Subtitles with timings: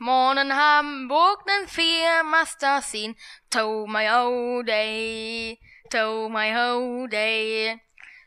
[0.00, 3.16] Morgen Hamburg den viermaster zien.
[3.50, 5.58] To my whole day,
[5.90, 7.80] to my whole day.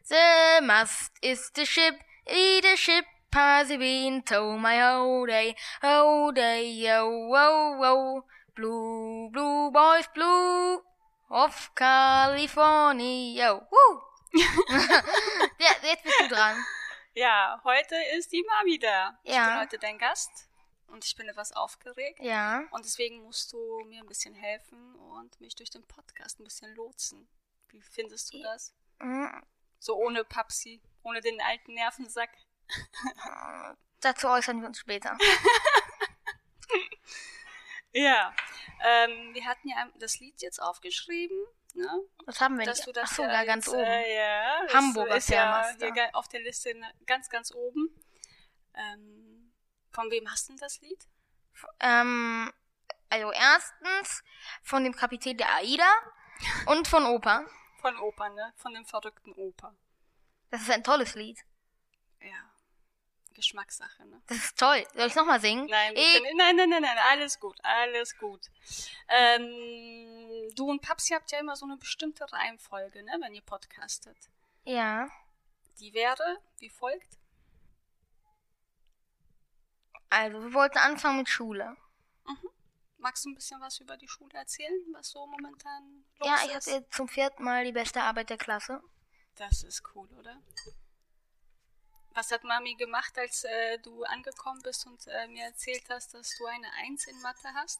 [0.09, 6.31] The mast is the ship, e the ship has been to my whole day, whole
[6.33, 8.23] day, yo, whoa, whoa.
[8.55, 10.81] Blue, blue boys, blue
[11.29, 13.53] of California.
[13.53, 14.01] Woo!
[15.59, 16.55] ja, jetzt bist du dran.
[17.13, 19.17] Ja, heute ist die Mami da.
[19.23, 19.45] Ich Ja.
[19.47, 20.46] bin heute dein Gast
[20.87, 22.19] und ich bin etwas aufgeregt.
[22.21, 22.63] Ja.
[22.71, 26.73] Und deswegen musst du mir ein bisschen helfen und mich durch den Podcast ein bisschen
[26.75, 27.27] lotsen.
[27.69, 28.73] Wie findest du das?
[28.99, 29.27] Mm,
[29.79, 32.29] So ohne Papsi, ohne den alten Nervensack.
[34.01, 35.17] Dazu äußern wir uns später.
[37.93, 38.33] Ja,
[38.85, 41.37] ähm, wir hatten ja das Lied jetzt aufgeschrieben,
[41.73, 41.89] ne?
[42.25, 42.85] Was haben wir Dass denn?
[42.87, 43.83] du das Ach so, ja da ganz jetzt, oben.
[43.85, 47.89] Äh, ja, das Hamburger ist ja hier auf der Liste ne- ganz, ganz oben.
[48.75, 49.26] Ähm,
[49.97, 51.07] von wem hast du denn das Lied?
[51.79, 52.53] Ähm,
[53.09, 54.23] also erstens
[54.61, 55.91] von dem Kapitän der AIDA
[56.67, 57.47] und von Opa.
[57.81, 58.53] Von Opa, ne?
[58.57, 59.73] Von dem verrückten Opa.
[60.51, 61.39] Das ist ein tolles Lied.
[62.21, 62.51] Ja.
[63.33, 64.21] Geschmackssache, ne?
[64.27, 64.85] Das ist toll.
[64.93, 65.65] Soll ich nochmal singen?
[65.65, 68.41] Nein, ich, nein, nein, nein, nein, alles gut, alles gut.
[69.07, 74.17] Ähm, du und Papsi habt ja immer so eine bestimmte Reihenfolge, ne, wenn ihr podcastet.
[74.63, 75.09] Ja.
[75.79, 77.17] Die wäre wie folgt.
[80.09, 81.75] Also, wir wollten anfangen mit Schule.
[82.99, 86.49] Magst du ein bisschen was über die Schule erzählen, was so momentan los ja, ich
[86.49, 86.55] ist?
[86.55, 88.81] hatte jetzt zum vierten Mal die beste Arbeit der Klasse.
[89.35, 90.41] Das ist cool, oder?
[92.15, 96.35] Was hat Mami gemacht, als äh, du angekommen bist und äh, mir erzählt hast, dass
[96.37, 97.79] du eine Eins in Mathe hast?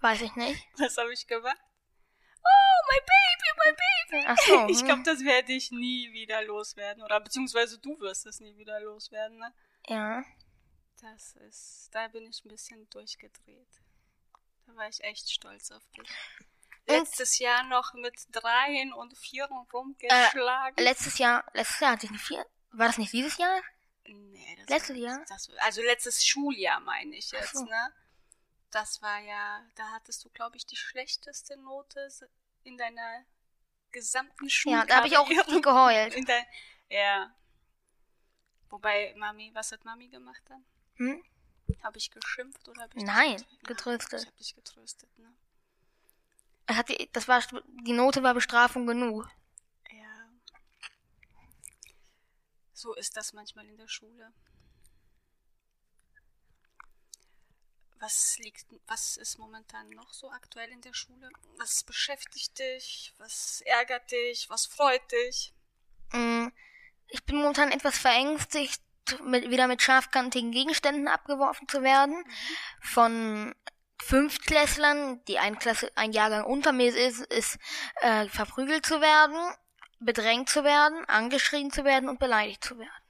[0.00, 0.66] Weiß ich nicht.
[0.78, 1.56] Was habe ich gemacht?
[2.44, 4.26] Oh, mein Baby, mein Baby.
[4.28, 4.68] Ach so.
[4.68, 4.86] Ich hm.
[4.86, 7.02] glaube, das werde ich nie wieder loswerden.
[7.02, 9.52] Oder beziehungsweise du wirst es nie wieder loswerden, ne?
[9.88, 10.24] Ja.
[11.00, 13.82] Das ist, da bin ich ein bisschen durchgedreht.
[14.66, 16.08] Da war ich echt stolz auf dich.
[16.86, 20.82] Letztes Jahr noch mit Dreien und Vieren rumgeschlagen.
[20.82, 22.46] Letztes Jahr, letztes Jahr hatte ich eine vier.
[22.72, 23.60] War das nicht dieses Jahr?
[24.06, 25.24] nee, das letztes war- Jahr?
[25.28, 27.64] Das, also letztes Schuljahr meine ich jetzt, so.
[27.64, 27.92] ne?
[28.74, 32.08] Das war ja, da hattest du, glaube ich, die schlechteste Note
[32.64, 33.24] in deiner
[33.92, 34.78] gesamten Schule.
[34.78, 36.12] Ja, da habe ich auch richtig geheult.
[36.16, 36.44] In der,
[36.88, 37.32] ja.
[38.70, 40.64] Wobei, Mami, was hat Mami gemacht dann?
[40.96, 41.24] Hm?
[41.84, 43.68] Habe ich geschimpft oder habe ich Nein, getröstet?
[43.68, 44.20] getröstet.
[44.22, 45.32] Ich habe dich getröstet, ne?
[46.68, 47.44] Ich hatte, das war,
[47.86, 49.30] die Note war Bestrafung genug.
[49.92, 50.28] Ja.
[52.72, 54.32] So ist das manchmal in der Schule.
[58.04, 61.30] Was liegt, was ist momentan noch so aktuell in der Schule?
[61.56, 63.14] Was beschäftigt dich?
[63.16, 64.50] Was ärgert dich?
[64.50, 65.54] Was freut dich?
[66.12, 66.48] Mm,
[67.08, 68.82] Ich bin momentan etwas verängstigt,
[69.24, 72.22] mit, wieder mit scharfkantigen Gegenständen abgeworfen zu werden.
[72.82, 73.54] Von
[74.02, 77.56] Fünftklässlern, die ein, Klasse, ein Jahrgang unter mir ist, ist
[78.02, 79.38] äh, verprügelt zu werden,
[80.00, 83.03] bedrängt zu werden, angeschrien zu werden und beleidigt zu werden.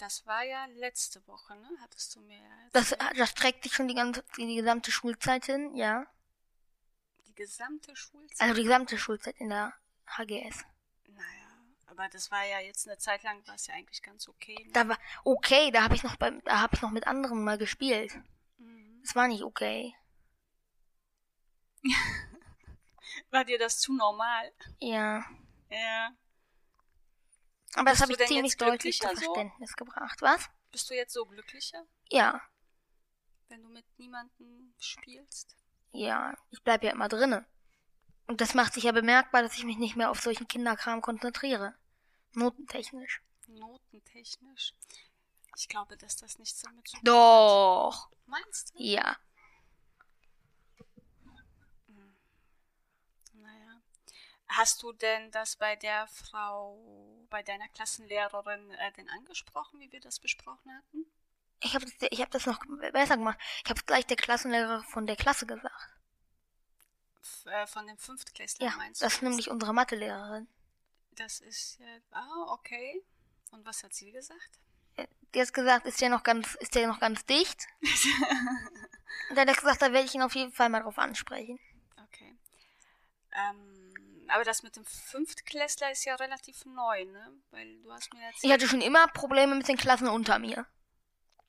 [0.00, 1.68] Das war ja letzte Woche, ne?
[1.80, 3.18] Hattest du mir ja Das, erzählt.
[3.20, 6.06] das trägt sich schon die, ganze, die gesamte Schulzeit hin, ja.
[7.26, 8.40] die gesamte Schulzeit.
[8.40, 9.74] Also die gesamte Schulzeit in der
[10.06, 10.64] HGS.
[11.08, 11.50] naja,
[11.86, 14.56] aber das war ja jetzt eine Zeit lang, war es ja eigentlich ganz okay.
[14.64, 14.72] Ne?
[14.72, 17.58] Da war okay, da habe ich noch beim, da habe ich noch mit anderen mal
[17.58, 18.18] gespielt.
[18.56, 19.02] Mhm.
[19.04, 19.94] Es war nicht okay.
[23.30, 24.52] War dir das zu normal?
[24.80, 25.24] Ja.
[25.70, 26.10] Ja.
[27.74, 29.34] Aber das Bist habe du ich ziemlich deutlich zu glücklicher so?
[29.34, 30.22] Verständnis gebracht.
[30.22, 30.48] Was?
[30.72, 32.40] Bist du jetzt so glücklicher, Ja.
[33.48, 35.56] wenn du mit niemandem spielst?
[35.92, 36.36] Ja.
[36.50, 37.44] Ich bleib ja immer drinne.
[38.26, 41.74] Und das macht sich ja bemerkbar, dass ich mich nicht mehr auf solchen Kinderkram konzentriere.
[42.34, 43.22] Notentechnisch.
[43.48, 44.74] Notentechnisch.
[45.56, 48.04] Ich glaube, dass das nichts damit zu tun Doch.
[48.08, 48.18] hat.
[48.26, 48.82] Meinst du?
[48.82, 49.16] Ja.
[53.34, 53.80] Naja.
[54.56, 56.76] Hast du denn das bei der Frau,
[57.30, 61.06] bei deiner Klassenlehrerin äh, denn angesprochen, wie wir das besprochen hatten?
[61.62, 62.58] Ich habe ich hab das noch
[62.92, 63.38] besser gemacht.
[63.64, 65.90] Ich habe gleich der Klassenlehrer von der Klasse gesagt.
[67.22, 69.16] F äh, von dem Fünftklässler Ja, meinst das du?
[69.18, 70.48] ist nämlich unsere Mathelehrerin.
[71.12, 71.86] Das ist ja.
[72.12, 73.04] Ah, okay.
[73.52, 74.58] Und was hat sie gesagt?
[75.34, 77.66] Die hat gesagt, ist der noch ganz, ist der noch ganz dicht?
[79.28, 81.60] Und dann hat er gesagt, da werde ich ihn auf jeden Fall mal drauf ansprechen.
[82.04, 82.36] Okay.
[83.32, 83.89] Ähm,
[84.30, 87.32] aber das mit dem Fünftklässler ist ja relativ neu, ne?
[87.50, 88.44] Weil du hast mir erzählt.
[88.44, 90.66] Ich hatte schon immer Probleme mit den Klassen unter mir.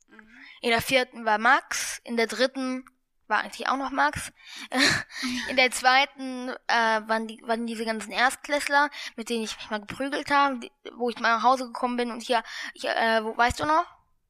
[0.07, 0.37] Mhm.
[0.61, 2.85] In der vierten war Max, in der dritten
[3.31, 4.31] war eigentlich auch noch Max.
[5.49, 9.79] In der zweiten äh, waren, die, waren diese ganzen Erstklässler, mit denen ich mich mal
[9.79, 12.43] geprügelt habe, die, wo ich mal nach Hause gekommen bin und hier,
[12.73, 13.85] ich, äh, wo, weißt du noch?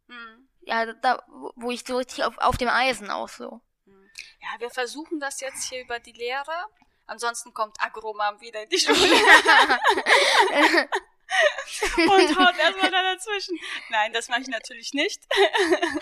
[0.07, 0.47] Mhm.
[0.61, 1.23] Ja, da,
[1.55, 3.61] wo ich so richtig auf, auf dem Eisen auch so.
[4.41, 6.65] Ja, wir versuchen das jetzt hier über die Lehre.
[7.11, 8.95] Ansonsten kommt Agromam wieder in die Schule
[11.97, 13.59] und haut erstmal da dazwischen.
[13.89, 15.21] Nein, das mache ich natürlich nicht.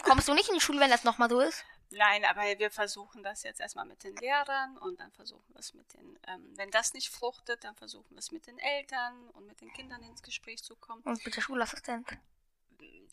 [0.03, 1.65] Kommst du nicht in die Schule, wenn das nochmal so ist?
[1.89, 5.73] Nein, aber wir versuchen das jetzt erstmal mit den Lehrern und dann versuchen wir es
[5.73, 9.47] mit den, ähm, wenn das nicht fruchtet, dann versuchen wir es mit den Eltern und
[9.47, 11.01] mit den Kindern ins Gespräch zu kommen.
[11.01, 12.07] Und mit der Schulassistent.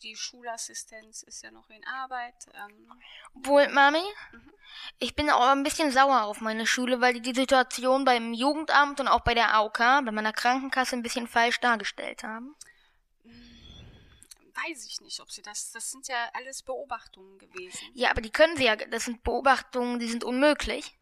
[0.03, 2.35] Die Schulassistenz ist ja noch in Arbeit.
[2.53, 2.91] Ähm,
[3.35, 4.53] Obwohl, Mami, Mhm.
[4.99, 8.99] ich bin auch ein bisschen sauer auf meine Schule, weil die die Situation beim Jugendamt
[8.99, 12.55] und auch bei der AOK, bei meiner Krankenkasse, ein bisschen falsch dargestellt haben.
[14.69, 17.91] weiß ich nicht, ob sie das, das sind ja alles Beobachtungen gewesen.
[17.93, 20.97] Ja, aber die können sie ja, das sind Beobachtungen, die sind unmöglich.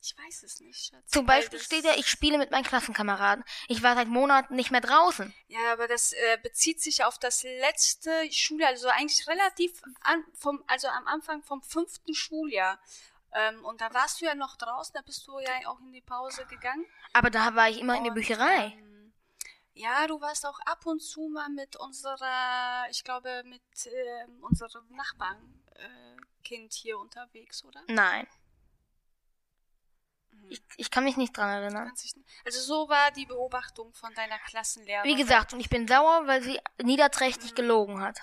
[0.00, 1.10] Ich weiß es nicht, Schatz.
[1.10, 3.44] Zum Beispiel steht ja, ich spiele mit meinen Klassenkameraden.
[3.68, 5.34] Ich war seit Monaten nicht mehr draußen.
[5.48, 10.62] Ja, aber das äh, bezieht sich auf das letzte Schuljahr, also eigentlich relativ an, vom,
[10.66, 12.78] also am Anfang vom fünften Schuljahr.
[13.32, 16.00] Ähm, und da warst du ja noch draußen, da bist du ja auch in die
[16.00, 16.86] Pause gegangen.
[17.12, 18.74] Aber da war ich immer in der Und, Bücherei.
[18.78, 19.12] Ähm,
[19.74, 24.86] ja, du warst auch ab und zu mal mit unserer, ich glaube, mit ähm, unserem
[24.90, 27.82] Nachbarn äh, Kind hier unterwegs, oder?
[27.88, 28.26] Nein.
[30.46, 30.52] Mhm.
[30.52, 31.92] Ich, ich kann mich nicht dran erinnern.
[32.44, 35.10] Also so war die Beobachtung von deiner Klassenlehrerin.
[35.10, 38.18] Wie gesagt, und ich bin sauer, weil sie niederträchtig gelogen hat.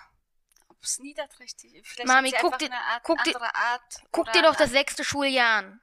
[0.69, 1.87] Ob es niederträchtig ist.
[1.87, 4.01] Vielleicht Mami, guck dir- eine Art, guck dir- Art.
[4.11, 5.81] Guck dir doch das sechste Schuljahr an.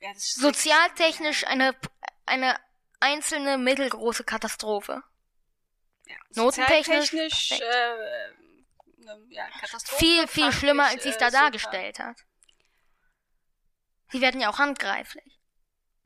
[0.00, 1.74] Ja, das ist Sozialtechnisch eine,
[2.26, 2.58] eine
[3.00, 5.02] einzelne mittelgroße Katastrophe.
[6.06, 7.58] ja, notentechnisch äh,
[8.98, 9.96] ne, ja, Katastrophe.
[10.04, 11.42] Viel, viel schlimmer, als sie es äh, da super.
[11.42, 12.16] dargestellt hat.
[14.10, 15.36] Sie werden ja auch handgreiflich.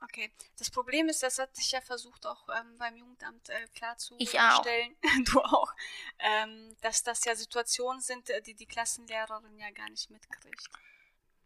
[0.02, 4.96] Okay, das Problem ist, das hat sich ja versucht auch ähm, beim Jugendamt äh, klarzustellen,
[5.26, 5.72] du auch,
[6.18, 10.70] ähm, dass das ja Situationen sind, äh, die die Klassenlehrerin ja gar nicht mitkriegt.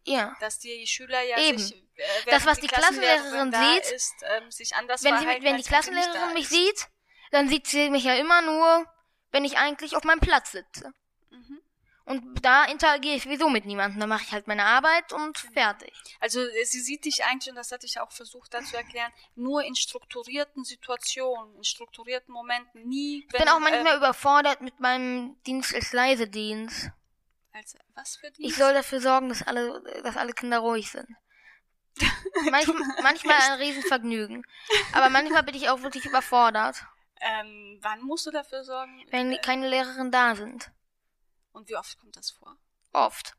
[0.06, 0.37] Ja.
[0.39, 1.59] Dass die Schüler ja Eben.
[1.59, 5.45] sich, äh, Das, was die Klassenlehrerin da sieht, ist, ähm, sich anders Wenn, sie, verhalten,
[5.45, 6.50] wenn die Klassenlehrerin mich ist.
[6.50, 6.89] sieht,
[7.33, 8.87] dann sieht sie mich ja immer nur,
[9.33, 10.93] wenn ich eigentlich auf meinem Platz sitze.
[12.06, 13.99] Und da interagiere ich sowieso mit niemandem.
[13.99, 15.93] Da mache ich halt meine Arbeit und fertig.
[16.21, 19.11] Also äh, sie sieht dich eigentlich, und das hatte ich auch versucht da zu erklären,
[19.37, 23.25] nur in strukturierten Situationen, in strukturierten Momenten, nie.
[23.27, 26.91] Ich bin auch manchmal überfordert mit meinem Dienst als Leisedienst.
[27.53, 28.47] als, was für die?
[28.47, 31.09] Ich soll dafür sorgen, dass alle, dass alle Kinder ruhig sind.
[32.50, 34.45] Manchmal, manchmal ein Riesenvergnügen.
[34.93, 36.85] Aber manchmal bin ich auch wirklich überfordert,
[37.21, 39.07] ähm, wann musst du dafür sorgen?
[39.11, 40.71] wenn Äh, keine Lehrerinnen da sind.
[41.54, 42.56] Und wie oft kommt das vor?
[42.92, 43.37] Oft.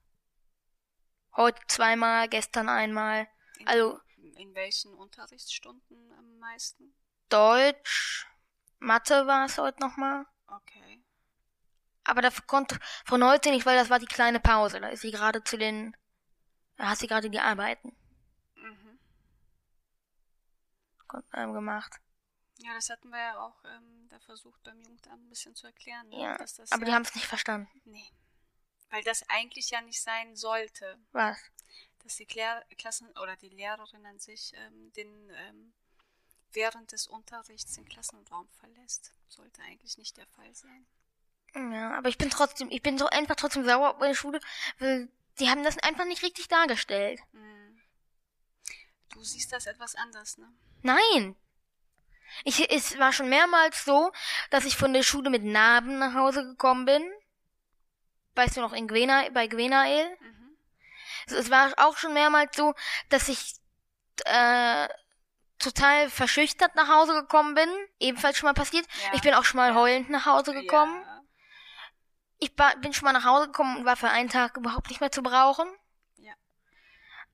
[1.36, 3.28] Heute zweimal, gestern einmal.
[3.60, 4.00] In, Also
[4.38, 6.96] in welchen Unterrichtsstunden am meisten?
[7.30, 8.28] Deutsch,
[8.80, 10.26] Mathe war es heute nochmal.
[10.48, 11.04] Okay.
[12.04, 14.80] Aber das konnte von heute nicht, weil das war die kleine Pause.
[14.80, 15.96] Da ist sie gerade zu den,
[16.78, 17.96] da hat sie gerade die Arbeiten
[18.56, 19.00] Mhm.
[21.34, 22.00] ähm, gemacht.
[22.66, 26.10] Ja, das hatten wir ja auch ähm, da versucht beim Jugendamt ein bisschen zu erklären.
[26.10, 26.20] ne?
[26.20, 27.70] Ja, das aber ja, die haben es nicht verstanden.
[27.86, 28.10] Nee.
[28.90, 30.98] Weil das eigentlich ja nicht sein sollte.
[31.12, 31.38] Was?
[32.06, 35.74] dass die Klär Klassen oder die Lehrerin an sich ähm, den ähm,
[36.54, 39.12] während des Unterrichts den Klassenraum verlässt.
[39.28, 40.86] Sollte eigentlich nicht der Fall sein.
[41.56, 44.40] Ja, aber ich bin trotzdem, ich bin so einfach trotzdem sauer auf meine Schule,
[44.78, 47.20] weil die haben das einfach nicht richtig dargestellt.
[47.32, 47.82] Hm.
[49.10, 50.54] Du siehst das etwas anders, ne?
[50.84, 51.36] Nein.
[52.44, 54.12] Ich, es war schon mehrmals so,
[54.50, 57.04] dass ich von der Schule mit Narben nach Hause gekommen bin.
[58.36, 60.10] Weißt du noch, in Gwena, bei Gwenael?
[60.20, 60.58] Mhm.
[61.28, 62.76] Es war auch schon mehrmals so,
[63.10, 63.56] dass ich
[64.26, 64.88] äh,
[65.60, 67.70] total verschüchtert nach Hause gekommen bin.
[68.00, 68.86] Ebenfalls schon mal passiert.
[69.06, 69.14] Ja.
[69.14, 71.02] Ich bin auch schon mal heulend nach Hause gekommen.
[71.02, 71.22] Ja.
[72.40, 75.12] Ich bin schon mal nach Hause gekommen und war für einen Tag überhaupt nicht mehr
[75.12, 75.68] zu brauchen.
[76.18, 76.34] Ja.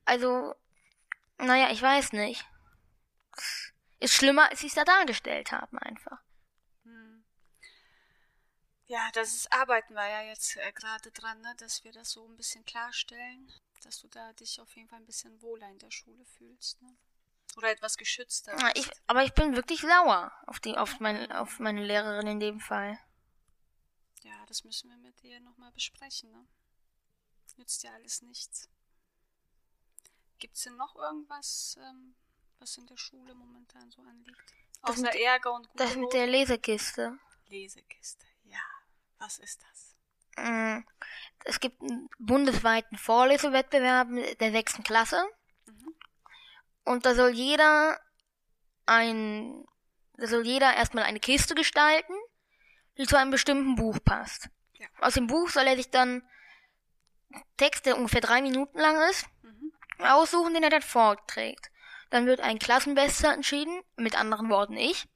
[0.04, 0.54] Also,
[1.38, 2.46] naja, ich weiß nicht.
[4.02, 6.20] Ist schlimmer, als sie es da dargestellt haben, einfach.
[6.82, 7.24] Hm.
[8.86, 11.54] Ja, das ist, arbeiten wir ja jetzt äh, gerade dran, ne?
[11.58, 13.52] dass wir das so ein bisschen klarstellen,
[13.84, 16.82] dass du da dich auf jeden Fall ein bisschen wohler in der Schule fühlst.
[16.82, 16.96] Ne?
[17.56, 18.58] Oder etwas geschützter.
[18.58, 22.40] Ja, ich, aber ich bin wirklich sauer auf die, auf meine, auf meine Lehrerin in
[22.40, 22.98] dem Fall.
[24.24, 26.48] Ja, das müssen wir mit dir nochmal besprechen, ne?
[27.56, 28.68] Nützt ja alles nichts.
[30.40, 32.16] Gibt's denn noch irgendwas, ähm,
[32.62, 34.38] was in der Schule momentan so anliegt?
[34.82, 37.18] Das Außer mit- Ärger und gute Das mit der Lesekiste.
[37.48, 38.24] Lesekiste.
[38.44, 38.60] Ja,
[39.18, 39.96] was ist das?
[40.36, 40.84] Mm,
[41.44, 45.24] Es gibt einen bundesweiten Vorlesewettbewerb der sechsten Klasse.
[45.66, 45.94] Mhm.
[46.84, 48.00] Und da soll jeder
[48.86, 49.64] ein,
[50.14, 52.14] da soll jeder erstmal eine Kiste gestalten,
[52.96, 54.48] die zu einem bestimmten Buch passt.
[54.74, 54.86] Ja.
[55.00, 56.22] Aus dem Buch soll er sich dann
[57.56, 59.72] Text, der ungefähr drei Minuten lang ist, Mhm.
[59.98, 61.70] aussuchen, den er dann vorträgt.
[62.12, 65.08] Dann wird ein Klassenbester entschieden, mit anderen Worten ich.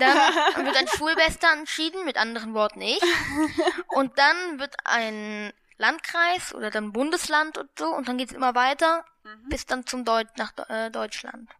[0.00, 0.16] Dann
[0.66, 3.00] wird ein Schulbester entschieden, mit anderen Worten ich.
[3.88, 9.04] Und dann wird ein Landkreis oder dann Bundesland und so und dann geht's immer weiter
[9.22, 9.48] Mhm.
[9.48, 11.50] bis dann zum Deut nach äh, Deutschland.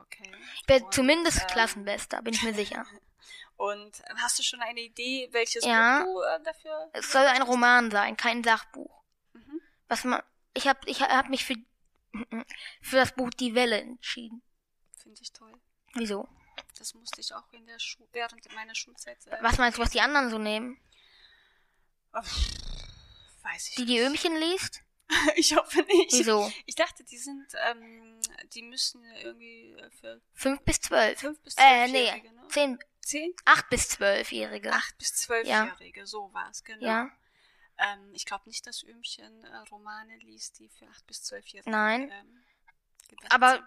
[0.00, 0.30] Okay.
[0.56, 2.86] Ich werde zumindest ähm, Klassenbester, bin ich mir sicher.
[3.56, 6.04] Und hast du schon eine Idee, welches Ja.
[6.04, 6.90] Buch du äh, dafür?
[6.92, 9.02] Es soll ein Roman sein, kein Sachbuch.
[9.32, 9.60] Mhm.
[9.88, 10.22] Was man,
[10.54, 11.56] ich habe ich hab mich für
[12.80, 14.42] für das Buch Die Welle entschieden.
[14.96, 15.52] Finde ich toll.
[15.94, 16.28] Wieso?
[16.78, 19.18] Das musste ich auch in der Schu während meiner Schulzeit.
[19.26, 20.78] Äh, Was meinst du, was die anderen so nehmen?
[22.12, 24.82] Weiß ich Die die Öhmchen liest?
[25.36, 26.12] Ich hoffe nicht.
[26.12, 26.52] Wieso?
[26.66, 28.20] Ich dachte, die sind, ähm,
[28.52, 31.18] die müssen irgendwie für Fünf bis zwölf.
[31.18, 32.48] fünf bis Äh, nee, ne?
[32.48, 33.32] zehn, Zehn?
[33.46, 34.70] acht bis zwölfjährige.
[34.70, 36.84] Acht bis zwölfjährige, so war es, genau.
[36.84, 37.10] Ja.
[37.78, 42.10] Ähm, ich glaube nicht, dass Öhmchen äh, Romane liest, die für acht bis zwölfjährige Nein.
[42.10, 42.44] ähm,
[43.30, 43.64] Aber sind.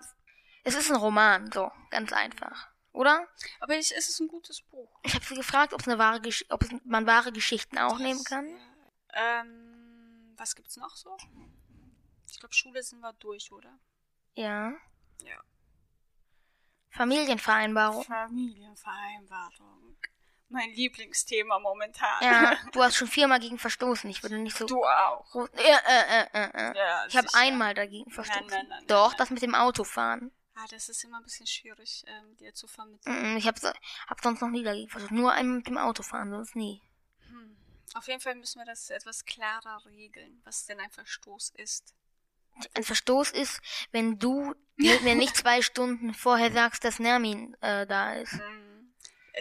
[0.65, 2.69] es ist ein Roman, so, ganz einfach.
[2.93, 3.25] Oder?
[3.61, 4.99] Aber ich, es ist ein gutes Buch.
[5.03, 8.49] Ich habe sie gefragt, ob man wahre Geschichten auch nehmen kann.
[9.13, 9.41] Ja.
[9.41, 11.15] Ähm, was gibt's noch so?
[12.29, 13.79] Ich glaube, Schule sind wir durch, oder?
[14.35, 14.73] Ja.
[15.23, 15.41] Ja.
[16.89, 18.03] Familienvereinbarung.
[18.03, 19.95] Familienvereinbarung.
[20.51, 22.21] Mein Lieblingsthema momentan.
[22.21, 24.09] Ja, du hast schon viermal gegen verstoßen.
[24.09, 24.65] Ich würde nicht so.
[24.65, 25.33] Du auch.
[25.35, 26.77] äh, äh, äh, äh.
[26.77, 28.47] Ja, Ich habe einmal dagegen verstoßen.
[28.47, 29.17] nein, nein, Doch, nein.
[29.17, 30.31] das mit dem Autofahren.
[30.55, 33.37] Ah, das ist immer ein bisschen schwierig, ähm, dir zu vermitteln.
[33.37, 33.73] Ich habe
[34.07, 35.15] hab sonst noch nie dagegen verstoßen.
[35.15, 36.81] Nur einmal mit dem Autofahren, sonst nie.
[37.29, 37.55] Hm.
[37.95, 41.95] Auf jeden Fall müssen wir das etwas klarer regeln, was denn ein Verstoß ist.
[42.75, 48.13] Ein Verstoß ist, wenn du mir nicht zwei Stunden vorher sagst, dass Nermin äh, da
[48.15, 48.33] ist.
[48.33, 48.70] Hm.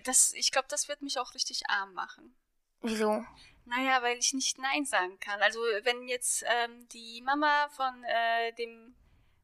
[0.05, 2.35] Das, ich glaube, das wird mich auch richtig arm machen.
[2.83, 3.25] Wieso?
[3.67, 5.41] Naja, weil ich nicht Nein sagen kann.
[5.43, 8.95] Also wenn jetzt ähm, die Mama von äh, dem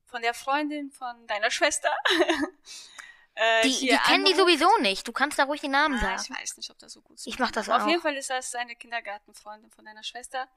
[0.04, 1.94] von der Freundin von deiner Schwester
[3.34, 5.06] äh, Die, die kennen die sowieso nicht.
[5.06, 6.40] Du kannst da ruhig den Namen Ah, ich sagen.
[6.40, 7.26] weiß nicht, ob das so gut ist.
[7.26, 7.86] Ich mach das Auf auch.
[7.88, 10.48] jeden Fall ist das eine Kindergartenfreundin von deiner Schwester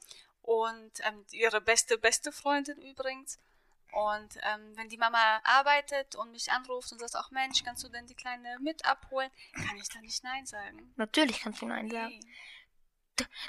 [0.41, 3.39] und ähm, ihre beste, beste Freundin übrigens.
[3.91, 7.89] Und ähm, wenn die Mama arbeitet und mich anruft und sagt, ach Mensch, kannst du
[7.89, 10.93] denn die Kleine mit abholen, kann ich da nicht Nein sagen.
[10.95, 12.19] Natürlich kannst du Nein sagen.
[12.19, 12.33] Nee.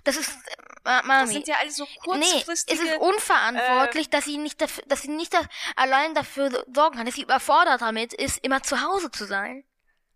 [0.02, 1.32] Das ist, äh, Ma- Das Mami.
[1.32, 1.90] sind ja alles so Nee,
[2.24, 2.88] es kurzfristige...
[2.88, 5.40] ist unverantwortlich, äh, dass sie nicht dafür, dass sie nicht da,
[5.76, 9.64] allein dafür so- sorgen kann, dass sie überfordert damit ist, immer zu Hause zu sein.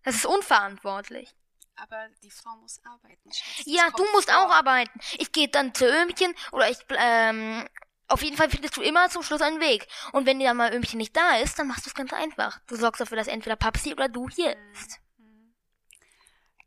[0.03, 1.33] Das ist unverantwortlich.
[1.77, 3.31] aber die Frau muss arbeiten.
[3.31, 3.63] Schatz.
[3.65, 4.45] Ja, du musst vor.
[4.45, 4.99] auch arbeiten.
[5.19, 7.67] Ich gehe dann zu Öhmchen oder ich, ähm,
[8.07, 9.87] auf jeden Fall findest du immer zum Schluss einen Weg.
[10.11, 12.59] Und wenn dir dann mal Öhmchen nicht da ist, dann machst du es ganz einfach.
[12.67, 14.99] Du sorgst dafür, dass entweder Papsi oder du hier ist.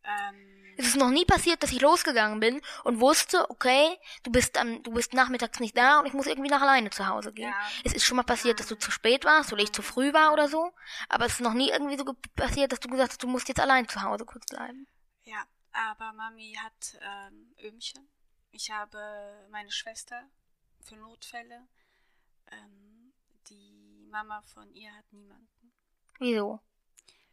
[0.05, 4.57] Ähm, Es ist noch nie passiert, dass ich losgegangen bin und wusste, okay, du bist
[4.57, 7.51] am, du bist nachmittags nicht da und ich muss irgendwie nach alleine zu Hause gehen.
[7.51, 7.69] Ja.
[7.85, 10.33] Es ist schon mal passiert, dass du zu spät warst oder ich zu früh war
[10.33, 10.73] oder so,
[11.09, 12.05] aber es ist noch nie irgendwie so
[12.37, 14.87] passiert, dass du gesagt hast, du musst jetzt allein zu Hause kurz bleiben.
[15.25, 18.09] ja, aber Mami hat ähm, Öhmchen.
[18.51, 20.23] Ich habe meine Schwester
[20.85, 21.69] für Notfälle.
[22.51, 23.13] Ähm,
[23.49, 25.73] die Mama von ihr hat niemanden.
[26.19, 26.61] Wieso?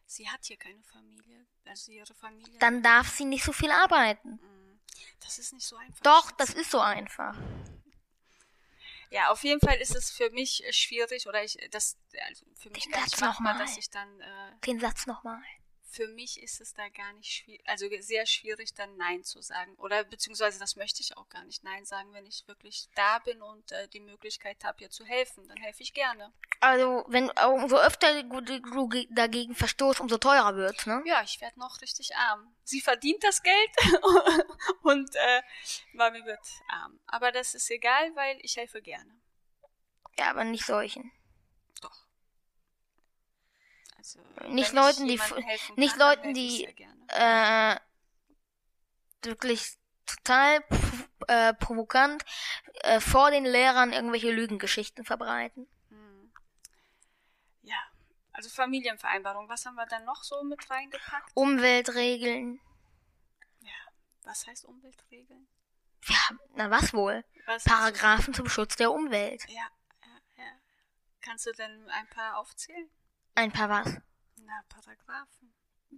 [0.06, 1.46] Sie hat hier keine Familie.
[1.66, 2.60] Also ihre Familie.
[2.60, 4.34] Dann darf sie nicht so viel arbeiten.
[4.34, 4.80] Mm,
[5.20, 6.02] Das ist nicht so einfach.
[6.04, 7.36] Doch, das ist so einfach.
[9.10, 11.98] Ja, auf jeden Fall ist es für mich schwierig oder ich das
[12.28, 15.42] also für mich Den nicht Satz dass ich dann äh, Den Satz nochmal.
[15.96, 19.74] Für mich ist es da gar nicht schwierig, also sehr schwierig, dann Nein zu sagen.
[19.78, 23.42] Oder beziehungsweise das möchte ich auch gar nicht Nein sagen, wenn ich wirklich da bin
[23.42, 25.48] und äh, die Möglichkeit habe, ihr zu helfen.
[25.48, 26.34] Dann helfe ich gerne.
[26.60, 31.02] Also, wenn umso öfter du du ge- dagegen verstoßt, umso teurer wird's, ne?
[31.06, 32.56] Ja, ich werde noch richtig arm.
[32.64, 33.72] Sie verdient das Geld
[34.84, 35.42] und äh,
[35.94, 37.00] Mami wird arm.
[37.08, 39.12] Aber das ist egal, weil ich helfe gerne.
[40.18, 41.12] Ja, aber nicht solchen.
[44.38, 45.20] Also, Nicht Leuten, die
[45.76, 46.68] nicht kann, Leuten, die-.
[47.08, 47.76] Äh,
[49.24, 50.64] wirklich total
[51.28, 52.24] äh, provokant
[52.82, 55.68] äh, vor den Lehrern irgendwelche Lügengeschichten verbreiten.
[55.90, 56.32] Hm.
[57.64, 57.78] Ja,
[58.34, 59.50] also Familienvereinbarung.
[59.50, 61.32] Was haben wir dann noch so mit reingepackt?
[61.34, 62.60] Umweltregeln.
[64.26, 65.48] Was heißt Umweltregeln?
[66.08, 67.24] Ja, na was wohl?
[67.46, 69.46] Was Paragraphen zum Schutz der Umwelt.
[69.48, 69.68] Ja,
[70.02, 70.52] ja, ja.
[71.22, 72.90] Kannst du denn ein paar aufzählen?
[73.36, 73.98] Ein paar was?
[74.38, 75.54] Na, Paragraphen.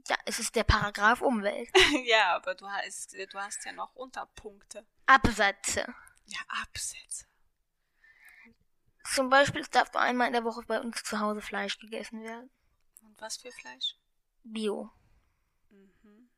[0.08, 1.70] Ja, es ist der Paragraph Umwelt.
[2.06, 4.86] ja, aber du hast, du hast ja noch Unterpunkte.
[5.06, 5.86] Absätze.
[6.25, 7.25] Ja, Absätze.
[9.13, 12.24] Zum Beispiel, es darf nur einmal in der Woche bei uns zu Hause Fleisch gegessen
[12.24, 12.50] werden.
[13.01, 13.96] Und was für Fleisch?
[14.44, 14.91] Bio.
[15.70, 16.29] Mhm.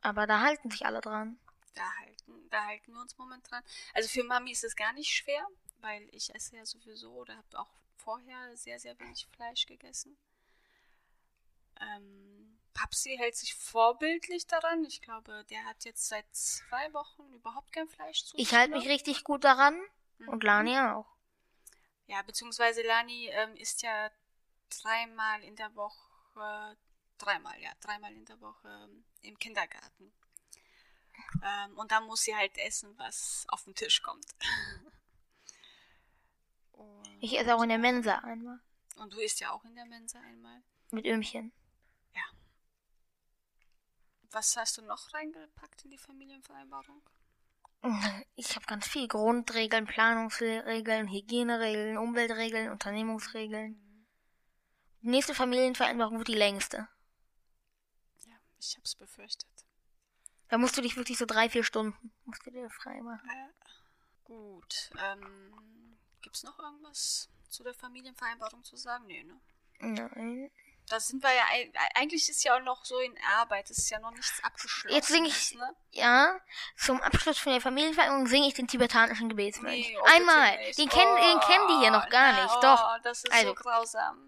[0.00, 1.38] Aber da halten sich alle dran.
[1.74, 3.62] Da halten, da halten wir uns momentan.
[3.94, 5.46] Also für Mami ist es gar nicht schwer,
[5.78, 10.16] weil ich esse ja sowieso oder habe auch vorher sehr, sehr wenig Fleisch gegessen.
[11.80, 14.84] Ähm, Papsi hält sich vorbildlich daran.
[14.84, 18.88] Ich glaube, der hat jetzt seit zwei Wochen überhaupt kein Fleisch zu Ich halte mich
[18.88, 19.78] richtig gut daran
[20.18, 20.28] Mhm.
[20.28, 21.06] und Lani auch.
[22.06, 24.10] Ja, beziehungsweise Lani ähm, isst ja
[24.82, 26.76] dreimal in der Woche,
[27.18, 30.12] dreimal, ja, dreimal in der Woche ähm, im Kindergarten.
[31.44, 34.26] Ähm, und da muss sie halt essen, was auf den Tisch kommt.
[37.20, 38.60] Ich esse auch in der Mensa einmal.
[38.96, 40.62] und du isst ja auch in der Mensa einmal.
[40.92, 41.52] Mit Ömchen.
[44.30, 47.02] Was hast du noch reingepackt in die Familienvereinbarung?
[48.34, 49.08] Ich habe ganz viel.
[49.08, 53.80] Grundregeln, Planungsregeln, Hygieneregeln, Umweltregeln, Unternehmungsregeln.
[55.02, 56.88] Die nächste Familienvereinbarung wird die längste.
[58.26, 59.48] Ja, ich hab's befürchtet.
[60.48, 63.28] Da musst du dich wirklich so drei, vier Stunden musst du dir frei machen.
[63.28, 63.52] Äh,
[64.24, 64.90] gut.
[64.98, 69.06] Ähm, gibt's noch irgendwas zu der Familienvereinbarung zu sagen?
[69.06, 69.40] Nee, ne?
[69.80, 70.50] Nein.
[70.88, 73.90] Da sind wir ja, ei- eigentlich ist ja auch noch so in Arbeit, es ist
[73.90, 74.94] ja noch nichts abgeschlossen.
[74.94, 75.74] Jetzt sing ich- Ne?
[75.90, 76.38] Ja,
[76.76, 79.88] zum Abschluss von der Familienvereinbarung singe ich den tibetanischen Gebetsmönch.
[79.88, 80.56] Nee, oh, Einmal.
[80.78, 82.54] Den kennen, den kennen die hier noch gar na, nicht.
[82.56, 82.98] oh, Doch.
[83.02, 83.48] Das ist Also.
[83.48, 84.24] so grausam.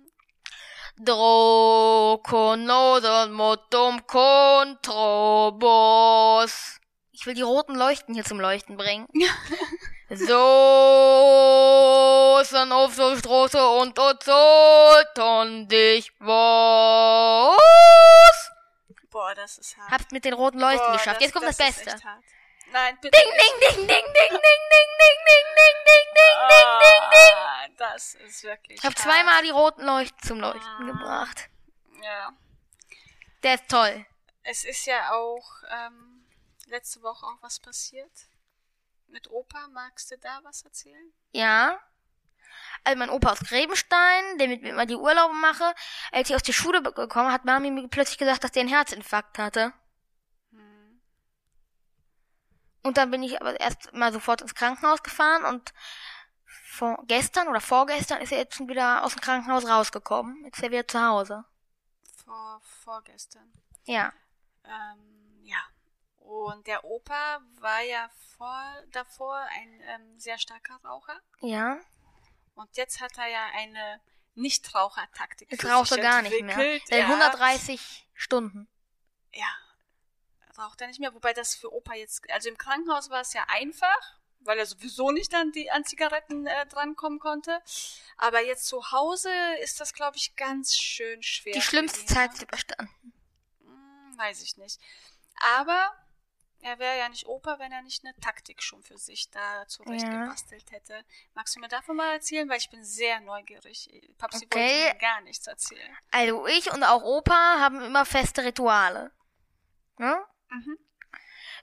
[0.96, 4.80] Drokonodon motum controbos.
[7.12, 9.06] Ich will die roten Leuchten hier zum Leuchten bringen.
[10.10, 10.16] so
[12.42, 17.56] sind auf so Straße und dort sollten dich was.
[19.10, 19.90] Boah, das ist hart.
[19.90, 21.20] Hab's mit den roten Leuchten Boah, geschafft.
[21.20, 21.96] Jetzt kommt das, ist Beste.
[22.72, 24.34] Nein, bitte Ding, ding, ding, ding, ding, ding, ding,
[24.70, 24.80] ding, ding,
[25.26, 25.46] ding,
[25.86, 27.36] ding, ding, ding, ding, ding.
[27.36, 30.84] Ah, Das ist wirklich Ich habe zweimal die roten Leuchten zum Leuchten Ah.
[30.86, 31.48] gebracht.
[32.02, 32.32] Ja.
[33.42, 34.06] Der ist toll.
[34.44, 36.24] Es ist ja auch ähm,
[36.66, 38.10] letzte Woche auch was passiert.
[39.10, 41.12] Mit Opa, magst du da was erzählen?
[41.32, 41.80] Ja.
[42.84, 45.74] Also mein Opa aus Grebenstein, der mit mir immer die Urlaube mache,
[46.12, 49.38] als ich aus der Schule gekommen, hat Mami mir plötzlich gesagt, dass der einen Herzinfarkt
[49.38, 49.72] hatte.
[50.50, 51.00] Hm.
[52.82, 55.72] Und dann bin ich aber erst mal sofort ins Krankenhaus gefahren und
[56.44, 60.44] vor, gestern oder vorgestern ist er jetzt schon wieder aus dem Krankenhaus rausgekommen.
[60.44, 61.44] Jetzt ist er wieder zu Hause.
[62.24, 63.52] Vor, vorgestern.
[63.84, 64.12] Ja.
[64.64, 65.19] Ähm, ja.
[66.30, 71.18] Und der Opa war ja vor, davor ein ähm, sehr starker Raucher.
[71.40, 71.80] Ja.
[72.54, 74.00] Und jetzt hat er ja eine
[74.36, 75.50] Nichtrauchertaktik.
[75.50, 76.76] Jetzt raucht er gar nicht mehr.
[76.88, 77.08] Ja.
[77.08, 78.68] 130 Stunden.
[79.32, 79.52] Ja,
[80.56, 81.12] raucht er nicht mehr.
[81.14, 85.10] Wobei das für Opa jetzt, also im Krankenhaus war es ja einfach, weil er sowieso
[85.10, 87.60] nicht an die an Zigaretten äh, drankommen konnte.
[88.16, 91.54] Aber jetzt zu Hause ist das, glaube ich, ganz schön schwer.
[91.54, 92.36] Die schlimmste Zeit ne?
[92.36, 93.12] ist überstanden.
[93.64, 94.78] Hm, weiß ich nicht.
[95.58, 95.92] Aber
[96.62, 100.70] er wäre ja nicht Opa, wenn er nicht eine Taktik schon für sich da zurechtgebastelt
[100.72, 101.04] hätte.
[101.34, 102.48] Magst du mir davon mal erzählen?
[102.48, 103.88] Weil ich bin sehr neugierig.
[104.18, 104.58] Papsi Okay.
[104.58, 105.96] wollte mir gar nichts erzählen.
[106.10, 109.12] Also ich und auch Opa haben immer feste Rituale.
[109.98, 110.18] Ne?
[110.50, 110.78] Mhm.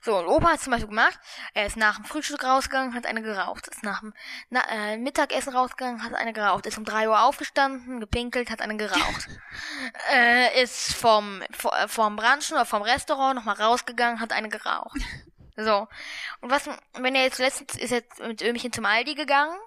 [0.02, 1.18] So, und Opa hat zum Beispiel gemacht,
[1.54, 3.68] er ist nach dem Frühstück rausgegangen, hat eine geraucht.
[3.68, 4.14] Ist nach dem
[4.50, 6.66] na, äh, Mittagessen rausgegangen, hat eine geraucht.
[6.66, 9.28] Ist um drei Uhr aufgestanden, gepinkelt, hat eine geraucht.
[10.12, 15.00] äh, ist vom, vor- äh, vom Branchen oder vom Restaurant nochmal rausgegangen, hat eine geraucht.
[15.60, 15.88] So.
[16.40, 19.58] Und was, wenn er jetzt letztens ist jetzt mit Ömchen zum Aldi gegangen.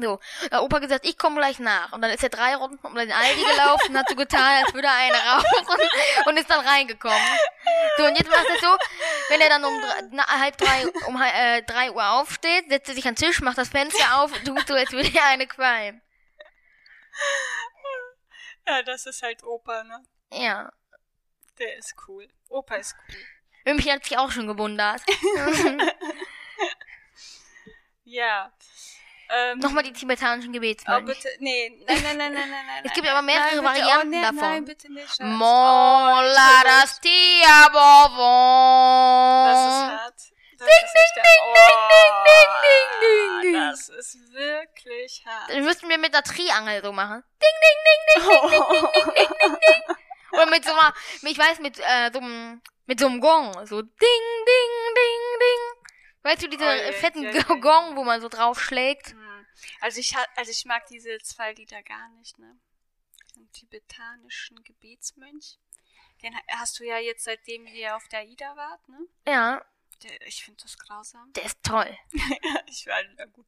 [0.00, 1.92] So, hat Opa gesagt, ich komme gleich nach.
[1.92, 4.74] Und dann ist er drei Runden um den Aldi gelaufen und hat so getan, als
[4.74, 5.66] würde er eine rauchen
[6.26, 7.38] und ist dann reingekommen.
[7.96, 8.76] So, und jetzt macht er so,
[9.28, 12.94] wenn er dann um drei, na, halb drei, um äh, drei Uhr aufsteht, setzt er
[12.94, 15.46] sich an den Tisch, macht das Fenster auf und tut so, als würde er eine
[15.46, 16.02] qualmen.
[18.66, 20.02] Ja, das ist halt Opa, ne?
[20.32, 20.72] Ja.
[21.58, 22.28] Der ist cool.
[22.48, 23.16] Opa ist cool.
[23.66, 25.02] Ömchen hat sich auch schon gewundert.
[28.12, 28.52] Ja.
[29.34, 31.04] Ähm, Nochmal die tibetanischen Oh, Gebetsmönche.
[31.06, 32.82] bitte, nee, nein, nein, nein, nein, nein, nein.
[32.84, 34.36] Es gibt aber mehrere nein, bitte, Varianten oh, nee, davon.
[34.40, 35.08] Nein, bitte nicht.
[35.08, 35.20] Schatz.
[35.20, 37.72] Oh, Mola das Tia Das
[39.58, 40.14] ist hart.
[40.58, 43.70] Das ding, ist ding, ding, oh, ding, ding, ding, ding, ding.
[43.70, 45.50] Das ist wirklich hart.
[45.50, 47.24] Dann müssten wir mit der Triangel so machen.
[47.42, 49.96] Ding, ding, ding, ding, ding, ding, ding, ding, ding, ding.
[50.32, 50.92] Oder mit so einer,
[51.22, 53.52] ich weiß, mit äh, so einem, mit so einem Gong.
[53.66, 53.90] So ding,
[54.46, 55.81] ding, ding, ding.
[56.22, 59.10] Weißt du, diese oh, fetten je, je, Gong, wo man so draufschlägt?
[59.10, 59.46] Hm.
[59.80, 62.58] Also ich, also ich mag diese zwei Lieder gar nicht, ne?
[63.36, 65.58] Den tibetanischen Gebetsmönch.
[66.22, 68.98] Den hast du ja jetzt, seitdem wir auf der AIDA wart, ne?
[69.26, 69.64] Ja.
[70.02, 71.32] Der, ich finde das grausam.
[71.32, 71.98] Der ist toll.
[72.66, 73.46] ich war ja gut.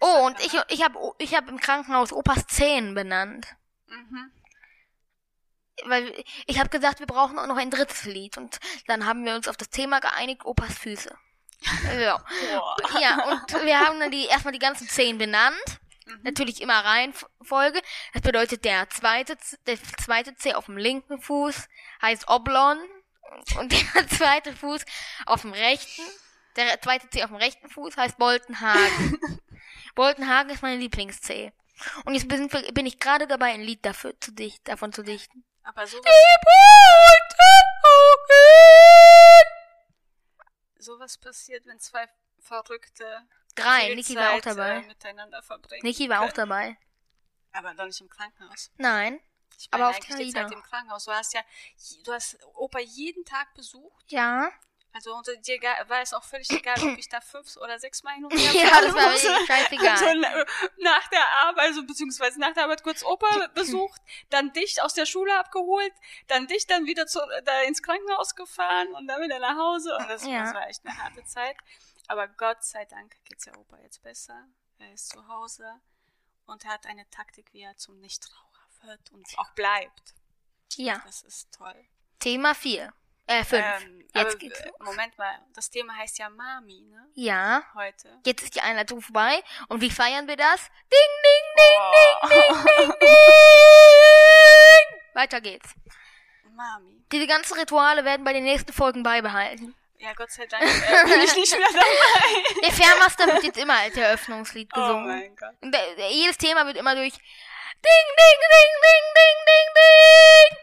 [0.00, 3.56] Oh, und ich, ich habe ich hab im Krankenhaus Opas Zehen benannt.
[3.86, 4.30] Mhm.
[5.86, 8.36] Weil ich habe gesagt, wir brauchen auch noch ein drittes Lied.
[8.36, 11.16] Und dann haben wir uns auf das Thema geeinigt, Opas Füße.
[11.98, 12.22] Ja.
[13.00, 15.56] ja, und wir haben dann die, erstmal die ganzen Zehen benannt.
[16.06, 16.20] Mhm.
[16.22, 17.80] Natürlich immer Reihenfolge.
[18.12, 19.36] Das bedeutet, der zweite,
[19.66, 21.68] der zweite Zeh auf dem linken Fuß
[22.02, 22.78] heißt Oblon
[23.58, 24.84] und der zweite Fuß
[25.26, 26.02] auf dem rechten,
[26.56, 29.18] der zweite Zeh auf dem rechten Fuß heißt Boltenhagen.
[29.94, 31.52] Boltenhagen ist meine Lieblingszeh.
[32.04, 35.44] Und jetzt bin, bin ich gerade dabei, ein Lied dafür zu dichten, davon zu dichten.
[35.64, 36.04] Aber sowas,
[40.84, 44.76] sowas passiert, wenn zwei Verrückte Drei, Niki war auch dabei.
[44.76, 45.82] Äh, miteinander verbringen.
[45.82, 46.76] Niki war auch dabei.
[47.52, 48.70] Aber doch nicht im Krankenhaus.
[48.76, 49.20] Nein.
[49.58, 51.04] Ich meine, aber auf der Zeit im Krankenhaus.
[51.04, 51.40] Du hast ja,
[52.04, 54.10] du hast Opa jeden Tag besucht.
[54.10, 54.50] Ja.
[54.94, 58.14] Also und dir war es auch völlig egal, ob ich da fünf oder sechs Mal
[58.14, 60.24] hin und her Ja, das war mir scheißegal.
[60.24, 60.44] Also
[60.78, 65.04] nach der Arbeit, also beziehungsweise nach der Arbeit kurz Opa besucht, dann dich aus der
[65.04, 65.92] Schule abgeholt,
[66.28, 69.96] dann dich dann wieder zu, da ins Krankenhaus gefahren und dann wieder nach Hause.
[69.98, 70.44] Und das, ja.
[70.44, 71.56] das war echt eine harte Zeit.
[72.06, 74.46] Aber Gott sei Dank geht's ja Opa jetzt besser.
[74.78, 75.80] Er ist zu Hause
[76.46, 80.14] und er hat eine Taktik, wie er zum Nichtraucher wird und auch bleibt.
[80.76, 81.02] Ja.
[81.04, 81.84] Das ist toll.
[82.20, 82.92] Thema 4.
[83.26, 83.64] Äh, 5.
[83.82, 84.74] Ähm, Jetzt aber, geht's los.
[84.80, 87.08] Moment mal, das Thema heißt ja Mami, ne?
[87.14, 87.62] Ja.
[87.74, 88.08] Heute.
[88.24, 89.42] Jetzt ist die Einleitung vorbei.
[89.68, 90.60] Und wie feiern wir das?
[90.92, 91.92] Ding, ding, ding, oh.
[92.28, 94.86] ding, ding, ding, ding.
[95.14, 95.74] Weiter geht's.
[96.54, 97.02] Mami.
[97.10, 99.74] Diese ganzen Rituale werden bei den nächsten Folgen beibehalten.
[99.98, 102.60] Ja, Gott sei Dank äh, bin ich nicht mehr dabei.
[102.62, 105.06] Der Fairmaster wird jetzt immer als Eröffnungslied Oh gesungen.
[105.06, 105.54] mein Gott.
[106.10, 110.58] Jedes Thema wird immer durch Ding, Ding, Ding, Ding, Ding, Ding, Ding.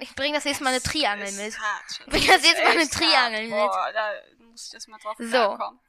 [0.00, 1.58] Ich bring das nächste Mal eine Triangel ist mit.
[1.58, 3.50] Hart, Ich bring das jetzt mal eine Triangel hart.
[3.50, 3.50] mit.
[3.50, 4.12] Boah, da
[4.50, 5.26] muss ich das mal drauf So.
[5.26, 5.80] klarkommen.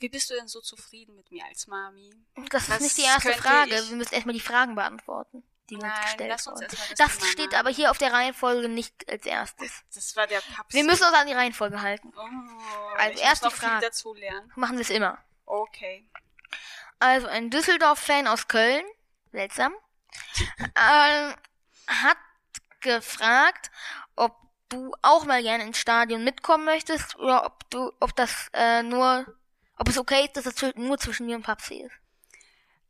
[0.00, 2.14] Wie bist du denn so zufrieden mit mir als Mami?
[2.50, 3.70] Das ist Was nicht die erste Frage.
[3.72, 6.70] Wir müssen erstmal die Fragen beantworten, die uns Nein, gestellt lass uns wurden.
[6.70, 9.82] erstmal das Das steht aber hier auf der Reihenfolge nicht als erstes.
[9.92, 10.72] Das war der Paps.
[10.72, 12.12] Wir müssen uns an die Reihenfolge halten.
[12.16, 13.84] Oh, Also erst die Frage.
[13.86, 14.52] dazu lernen.
[14.54, 15.18] Machen wir es immer.
[15.46, 16.08] Okay.
[17.00, 18.84] Also ein Düsseldorf-Fan aus Köln,
[19.32, 19.74] seltsam,
[20.76, 21.34] ähm,
[21.88, 22.16] hat
[22.80, 23.70] gefragt,
[24.16, 24.36] ob
[24.68, 29.26] du auch mal gerne ins Stadion mitkommen möchtest oder ob du, ob das äh, nur,
[29.76, 31.94] ob es okay ist, dass das nur zwischen mir und Papsi ist.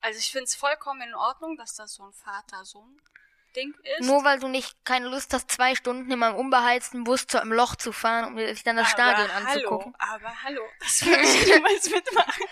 [0.01, 2.13] Also ich finde es vollkommen in Ordnung, dass das so ein
[3.59, 4.07] Vater-Sohn-Ding ist.
[4.07, 7.53] Nur weil du nicht keine Lust hast, zwei Stunden in meinem unbeheizten Bus zu einem
[7.53, 9.95] Loch zu fahren, um sich dann das Stadion aber anzugucken.
[9.99, 12.45] Hallo, aber hallo, das würde ich niemals mitmachen.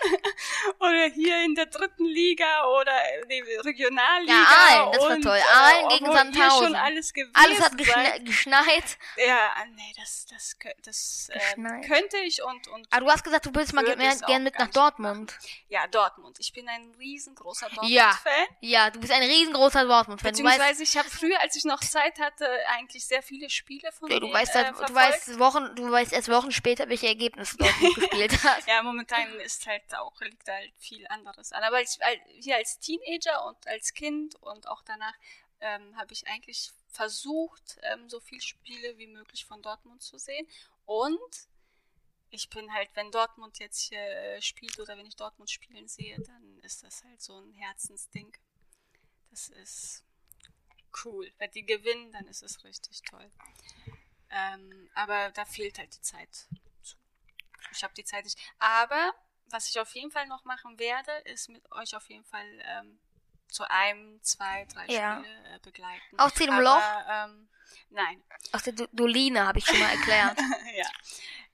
[0.79, 2.91] oder hier in der dritten Liga oder
[3.29, 4.33] die Regionalliga.
[4.33, 4.45] Ja,
[4.79, 5.37] Aalen, das war toll.
[5.37, 6.65] äh, Aalen gegen Sandhausen.
[6.67, 8.97] schon alles gewesen Alles hat geschne geschneit.
[9.17, 13.45] Ja, ah, nee, das, das, das äh, könnte ich und, und Aber du hast gesagt,
[13.45, 15.37] du willst mal Würde ge- mehr, es auch gern mit nach Dortmund.
[15.69, 16.37] ja, Dortmund.
[16.39, 18.05] Ich bin ein riesengroßer Ja.
[18.11, 18.57] Dortmund-Fan.
[18.61, 20.31] Ja, du bist ein riesengroßer Dortmund-Fan.
[20.31, 24.19] Beziehungsweise ich habe früher, als ich noch Zeit hatte, eigentlich sehr viele Spiele von ja,
[24.19, 24.95] du weißt, äh, halt, du verfolgt.
[24.95, 28.67] weißt Wochen, du weißt erst Wochen später, welche Ergebnisse Dortmund gespielt hat.
[28.67, 31.63] Ja, momentan ist halt auch, liegt halt viel anderes an.
[31.63, 31.97] Aber ich,
[32.39, 35.15] hier als Teenager und als Kind und auch danach
[35.59, 40.47] ähm, habe ich eigentlich versucht, ähm, so viele Spiele wie möglich von Dortmund zu sehen.
[40.85, 41.47] Und
[42.29, 46.19] ich bin halt, wenn Dortmund jetzt hier äh, spielt oder wenn ich Dortmund spielen sehe,
[46.21, 48.35] dann ist das halt so ein Herzensding.
[49.29, 50.03] Das ist
[51.05, 51.31] cool.
[51.37, 53.29] Wenn die gewinnen, dann ist es richtig toll.
[54.29, 56.33] Ähm, aber da fehlt halt die Zeit
[56.81, 56.95] zu.
[57.71, 58.37] Ich habe die Zeit nicht.
[58.59, 59.13] Aber
[59.47, 62.99] was ich auf jeden Fall noch machen werde, ist mit euch auf jeden Fall ähm,
[63.47, 65.19] zu einem, zwei, drei Ja.
[65.19, 66.19] Spiele äh, begleiten.
[66.19, 67.05] Aus dem Aber, Loch?
[67.09, 67.49] Ähm,
[67.89, 68.23] nein.
[68.51, 70.37] Aus der Do- Doline habe ich schon mal erklärt.
[70.75, 70.85] ja.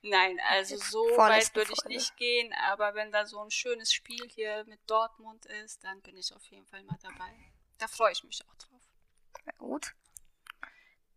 [0.06, 1.96] Nein, also so weit würde ich Folge.
[1.96, 6.18] nicht gehen, aber wenn da so ein schönes Spiel hier mit Dortmund ist, dann bin
[6.18, 7.32] ich auf jeden Fall mal dabei.
[7.78, 8.82] Da freue ich mich auch drauf.
[9.46, 9.94] Na gut.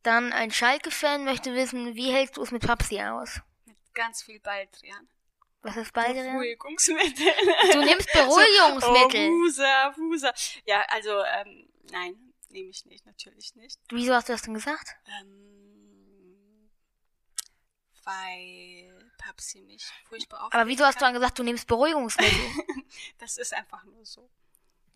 [0.03, 3.41] Dann ein Schalke-Fan möchte wissen, wie hältst du es mit Papsi aus?
[3.65, 5.09] Mit ganz viel Baldrian.
[5.63, 6.35] Was ist Baldrian?
[6.39, 7.27] Beruhigungsmittel.
[7.73, 9.31] Du nimmst Beruhigungsmittel.
[9.31, 10.33] Oh, Husa, Husa.
[10.65, 13.81] Ja, also, ähm, nein, nehme ich nicht, natürlich nicht.
[13.91, 14.95] Wieso hast du das denn gesagt?
[15.21, 16.71] Ähm,
[18.05, 20.55] weil Papsi mich furchtbar auf.
[20.55, 22.41] Aber wieso hast du dann gesagt, du nimmst Beruhigungsmittel?
[23.19, 24.31] Das ist einfach nur so.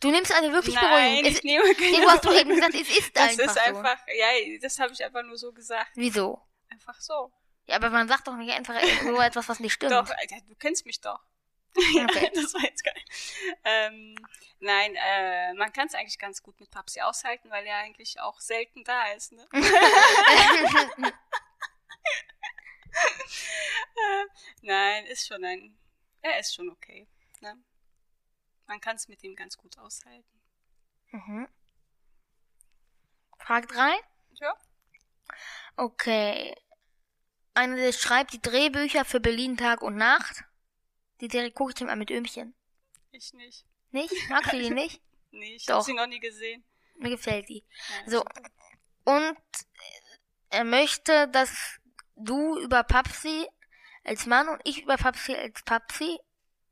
[0.01, 0.85] Du nimmst also wirklich Nein,
[1.15, 1.31] Beruhigung.
[1.31, 3.61] ich Es, nehme keine irgendwo hast du eben gesagt, es ist Das einfach ist so.
[3.61, 5.91] einfach, ja, das habe ich einfach nur so gesagt.
[5.95, 6.41] Wieso?
[6.71, 7.31] Einfach so.
[7.67, 9.93] Ja, aber man sagt doch nicht einfach nur etwas, was nicht stimmt.
[9.93, 11.21] Doch, du kennst mich doch.
[11.77, 12.31] Okay.
[12.35, 13.01] das war jetzt geil.
[13.63, 14.17] Ähm,
[14.59, 18.41] nein, äh, man kann es eigentlich ganz gut mit Papsi aushalten, weil er eigentlich auch
[18.41, 19.31] selten da ist.
[19.33, 19.47] Ne?
[22.93, 24.25] Äh,
[24.63, 25.79] nein, ist schon ein,
[26.23, 27.07] er ist schon okay.
[27.41, 27.57] Ne?
[28.71, 30.41] Man kann es mit ihm ganz gut aushalten.
[31.11, 31.49] mhm.
[33.37, 33.99] Frage 3.
[34.35, 34.55] Ja.
[35.75, 36.55] Okay.
[37.53, 40.45] Eine, schreibt die Drehbücher für Berlin Tag und Nacht.
[41.21, 42.55] Die Serie gucke ich immer mit Öhmchen.
[43.11, 43.67] Ich nicht.
[43.91, 44.15] Nicht?
[44.29, 45.03] Magst du die nicht?
[45.33, 46.65] Nee, ich habe sie noch nie gesehen.
[46.97, 47.65] Mir gefällt die.
[48.05, 48.25] Ja, So.
[49.05, 49.37] Und
[50.49, 51.79] er möchte, dass
[52.17, 53.49] du über Papsi
[54.03, 56.19] als Mann und ich über Papsi als Papsi,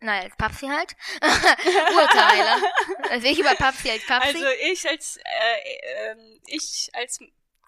[0.01, 2.63] nein, als Papsi halt, urteile.
[3.11, 4.29] Also ich über Papsi als Papsi.
[4.29, 7.21] Also ich als äh, ähm, ich als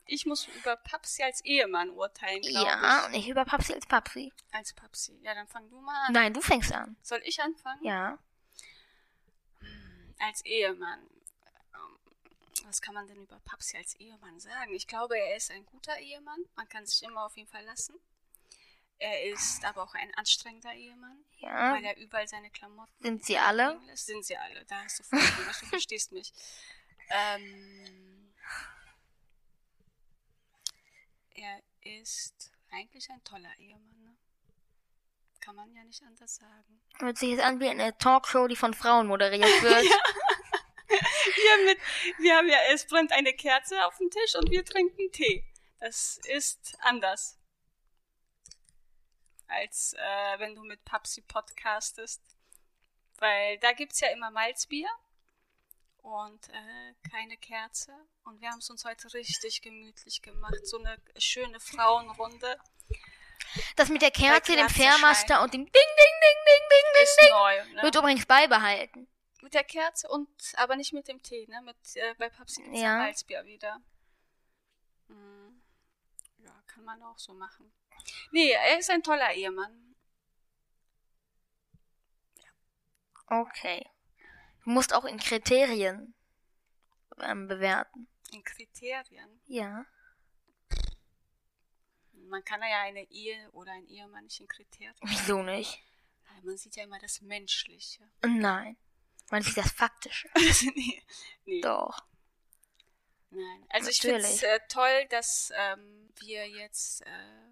[0.06, 4.32] ich muss über Papsi als Ehemann urteilen, glaube ja, und ich über Papsi als Papsi.
[4.34, 4.54] ich.
[4.54, 5.18] Als Papsi.
[5.22, 6.12] Ja, dann fang du mal an.
[6.12, 6.96] Nein, du fängst an.
[7.02, 7.84] Soll ich anfangen?
[7.84, 8.18] Ja.
[10.18, 11.00] Als Ehemann.
[11.74, 11.98] Ähm,
[12.66, 14.74] Was kann man denn über Papsi als Ehemann sagen?
[14.74, 16.44] Ich glaube, er ist ein guter Ehemann.
[16.56, 17.94] Man kann sich immer auf ihn verlassen.
[19.02, 21.72] Er ist aber auch ein anstrengender Ehemann, Ja.
[21.72, 23.80] weil er überall seine Klamotten Sind sie alle?
[23.94, 24.62] Sind sie alle.
[24.66, 25.46] Da hast du vollkommen.
[25.60, 26.30] Du verstehst mich.
[27.08, 28.30] Ähm,
[31.34, 34.02] er ist eigentlich ein toller Ehemann.
[34.02, 34.14] Ne?
[35.40, 36.82] Kann man ja nicht anders sagen.
[36.98, 39.84] Hört sich jetzt an wie eine Talkshow, die von Frauen moderiert wird.
[40.90, 41.78] Wir, mit,
[42.18, 45.42] wir haben ja, es brennt eine Kerze auf dem Tisch und wir trinken Tee.
[45.78, 47.38] Das ist anders.
[49.50, 52.22] Als äh, wenn du mit Papsi podcastest.
[53.18, 54.88] Weil da gibt's ja immer Malzbier
[55.98, 57.92] und äh, keine Kerze.
[58.24, 60.66] Und wir haben es uns heute richtig gemütlich gemacht.
[60.66, 62.56] So eine schöne Frauenrunde.
[63.76, 64.68] Das mit der Kerze, dem.
[64.68, 67.34] Fairmaster und dem Ding, Ding, Ding, Ding, Ding, Ist Ding, Ding.
[67.34, 67.74] neu.
[67.74, 67.82] Ne?
[67.82, 69.08] Wird übrigens beibehalten.
[69.42, 71.60] Mit der Kerze und aber nicht mit dem Tee, ne?
[71.62, 72.92] Mit äh, bei Papsi gibt's Ja.
[72.92, 73.80] ja Malzbier wieder.
[75.08, 75.62] Hm.
[76.38, 77.72] Ja, kann man auch so machen.
[78.30, 79.94] Nee, er ist ein toller Ehemann.
[83.26, 83.86] Okay.
[84.64, 86.14] Du musst auch in Kriterien
[87.20, 88.08] ähm, bewerten.
[88.32, 89.40] In Kriterien.
[89.46, 89.86] Ja.
[92.12, 94.94] Man kann ja eine Ehe oder ein Ehemann nicht in Kriterien.
[95.02, 95.82] Wieso nicht?
[96.42, 98.08] Man sieht ja immer das Menschliche.
[98.22, 98.76] Nein.
[99.30, 100.28] Man sieht das Faktische.
[100.74, 101.02] nee,
[101.44, 101.60] nee.
[101.60, 102.04] Doch.
[103.30, 103.66] Nein.
[103.68, 104.42] Also ich finde Natürlich.
[104.42, 107.49] es äh, toll, dass ähm, wir jetzt äh,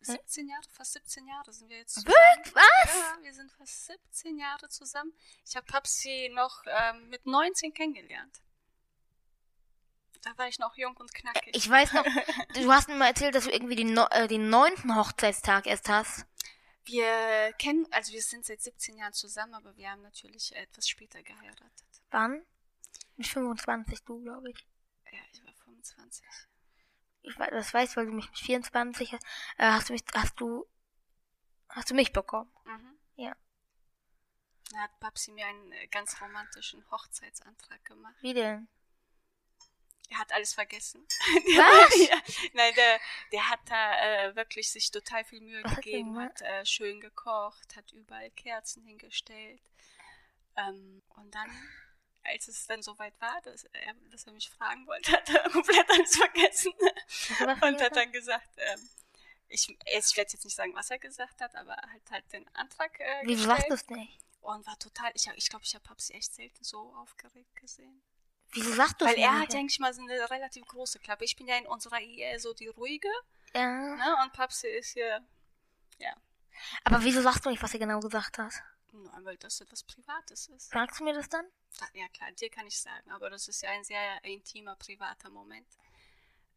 [0.00, 2.14] 17 Jahre, fast 17 Jahre sind wir jetzt zusammen.
[2.14, 2.54] Wirklich?
[2.54, 2.94] Was?
[2.94, 5.12] Ja, wir sind fast 17 Jahre zusammen.
[5.46, 8.40] Ich habe Papsi noch ähm, mit 19 kennengelernt.
[10.22, 11.54] Da war ich noch jung und knackig.
[11.54, 12.04] Ich weiß noch,
[12.54, 15.88] du hast mir mal erzählt, dass du irgendwie den, no äh, den neunten Hochzeitstag erst
[15.88, 16.26] hast.
[16.84, 21.22] wir kennen, also wir sind seit 17 Jahren zusammen, aber wir haben natürlich etwas später
[21.22, 22.02] geheiratet.
[22.10, 22.42] Wann?
[23.16, 24.66] Mit 25, du, glaube ich.
[25.12, 26.24] Ja, ich war 25.
[27.22, 29.24] Ich weiß, das weiß, weil du mich mit 24 hast,
[29.58, 30.66] äh, hast du mich, hast du,
[31.68, 32.50] hast du mich bekommen.
[32.64, 32.98] Mhm.
[33.16, 33.36] Ja.
[34.70, 38.16] Da hat Papsi mir einen äh, ganz romantischen Hochzeitsantrag gemacht.
[38.20, 38.68] Wie denn?
[40.10, 41.06] Er hat alles vergessen.
[41.06, 41.96] Was?
[42.08, 42.16] ja,
[42.54, 43.00] nein, der,
[43.32, 47.76] der hat da äh, wirklich sich total viel Mühe Was gegeben, hat äh, schön gekocht,
[47.76, 49.60] hat überall Kerzen hingestellt.
[50.56, 51.50] Ähm, und dann,
[52.28, 55.88] als es dann soweit war, dass er, dass er mich fragen wollte, hat er komplett
[55.90, 56.72] alles vergessen.
[57.62, 58.88] Und hat dann gesagt, ähm,
[59.48, 62.46] ich, ich werde jetzt nicht sagen, was er gesagt hat, aber er hat halt den
[62.54, 63.68] Antrag äh, Wieso gestellt.
[63.68, 64.18] sagst du es nicht?
[64.40, 68.02] Und war total, ich, hab- ich glaube, ich habe Papsi echt selten so aufgeregt gesehen.
[68.52, 69.52] Wieso sagst du es Weil er hat, nicht?
[69.52, 71.24] denke ich mal, so eine relativ große Klappe.
[71.24, 73.10] Ich bin ja in unserer Ehe so die ruhige,
[73.54, 73.66] Ja.
[73.96, 74.16] ne?
[74.22, 75.22] Und Papsi ist hier,
[75.98, 76.14] ja,
[76.84, 78.52] Aber wieso sagst du nicht, was er genau gesagt hat?
[78.92, 80.70] Nur weil das etwas Privates ist.
[80.70, 81.46] Sagst du mir das dann?
[81.78, 85.30] Da, ja klar, dir kann ich sagen, aber das ist ja ein sehr intimer, privater
[85.30, 85.68] Moment.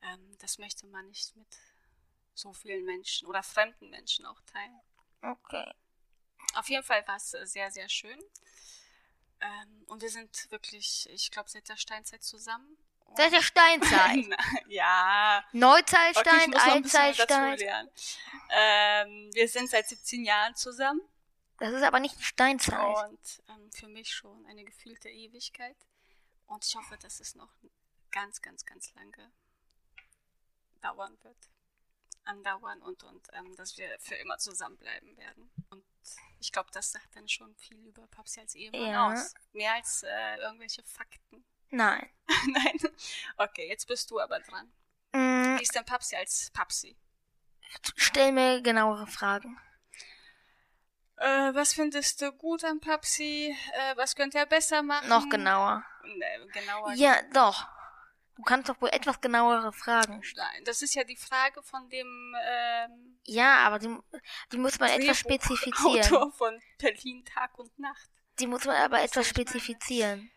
[0.01, 1.47] Ähm, das möchte man nicht mit
[2.33, 4.79] so vielen Menschen oder fremden Menschen auch teilen.
[5.21, 5.71] Okay.
[6.55, 8.19] Auf jeden Fall war es sehr, sehr schön.
[9.41, 12.77] Ähm, und wir sind wirklich, ich glaube, seit der Steinzeit zusammen.
[13.05, 14.25] Und- Seit der Steinzeit.
[14.67, 15.43] ja.
[15.51, 17.89] Neuzeitstein, Okay, Altzeitstein.
[18.49, 21.01] Ähm, wir sind seit 17 Jahren zusammen
[21.61, 23.09] Das ist aber nicht die Steinzeit.
[23.09, 25.77] und ähm, für mich schon eine gefühlte Ewigkeit.
[26.47, 27.51] Und ich hoffe, dass es noch
[28.09, 29.31] ganz, ganz, ganz lange
[30.81, 31.37] dauern wird.
[32.23, 35.51] andauern und, und ähm, dass wir für immer zusammenbleiben werden.
[35.69, 35.83] Und
[36.39, 39.11] ich glaube, das sagt dann schon viel über Papsi als Ehemann Ja.
[39.13, 39.33] aus.
[39.53, 41.43] Mehr als äh, irgendwelche Fakten.
[41.69, 42.09] Nein.
[42.47, 42.77] Nein.
[43.37, 44.71] Okay, jetzt bist du aber dran.
[45.13, 46.97] Mm, Wie ist denn Papsi als Papsi?
[47.95, 49.57] stell mir genauere Fragen.
[51.21, 53.55] Äh, was findest du gut an Papsi?
[53.73, 55.07] Äh, was könnte er besser machen?
[55.07, 55.83] Noch genauer.
[56.03, 56.93] Nee, genauer.
[56.93, 57.67] Ja, doch.
[58.35, 60.47] Du kannst doch wohl etwas genauere Fragen stellen.
[60.53, 63.95] Nein, das ist ja die Frage von dem ähm, Ja, aber die,
[64.51, 66.01] die muss man etwas spezifizieren.
[66.01, 68.09] Autor von Berlin Tag und Nacht.
[68.39, 70.31] Die muss man aber etwas spezifizieren.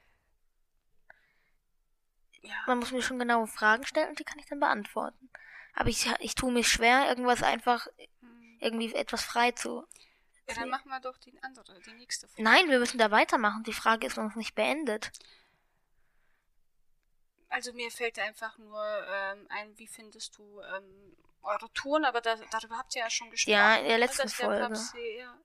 [2.43, 2.53] Ja.
[2.67, 5.31] Man muss mir schon genaue Fragen stellen und die kann ich dann beantworten.
[5.73, 7.87] Aber ich, ich tue mir schwer, irgendwas einfach
[8.21, 8.59] Hm.
[8.61, 9.87] irgendwie etwas frei zu.
[10.49, 12.43] Ja, dann machen wir doch die andere, die nächste Frage.
[12.43, 13.63] Nein, wir müssen da weitermachen.
[13.65, 15.11] Die Frage ist noch nicht beendet.
[17.49, 22.37] Also mir fällt einfach nur ähm, ein, wie findest du ähm, eure Touren, aber da,
[22.51, 23.53] darüber habt ihr ja schon gesprochen.
[23.53, 25.19] Ja, in der letzten Das ist der Folge.
[25.19, 25.39] Ja.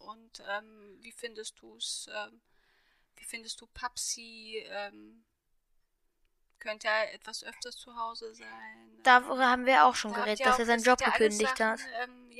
[0.00, 2.40] Und ähm, wie findest du es, ähm,
[3.16, 5.24] wie findest du Papsi, ähm,
[6.64, 9.02] könnte er etwas öfters zu Hause sein?
[9.02, 11.80] Darüber haben wir auch schon Da geredet, dass er seinen Job ja gekündigt hat.
[12.00, 12.30] Ähm,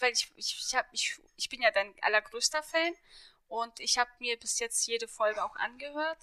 [0.00, 2.94] weil ich, ich, ich, hab, ich, ich bin ja dein allergrößter Fan
[3.48, 6.18] und ich habe mir bis jetzt jede Folge auch angehört.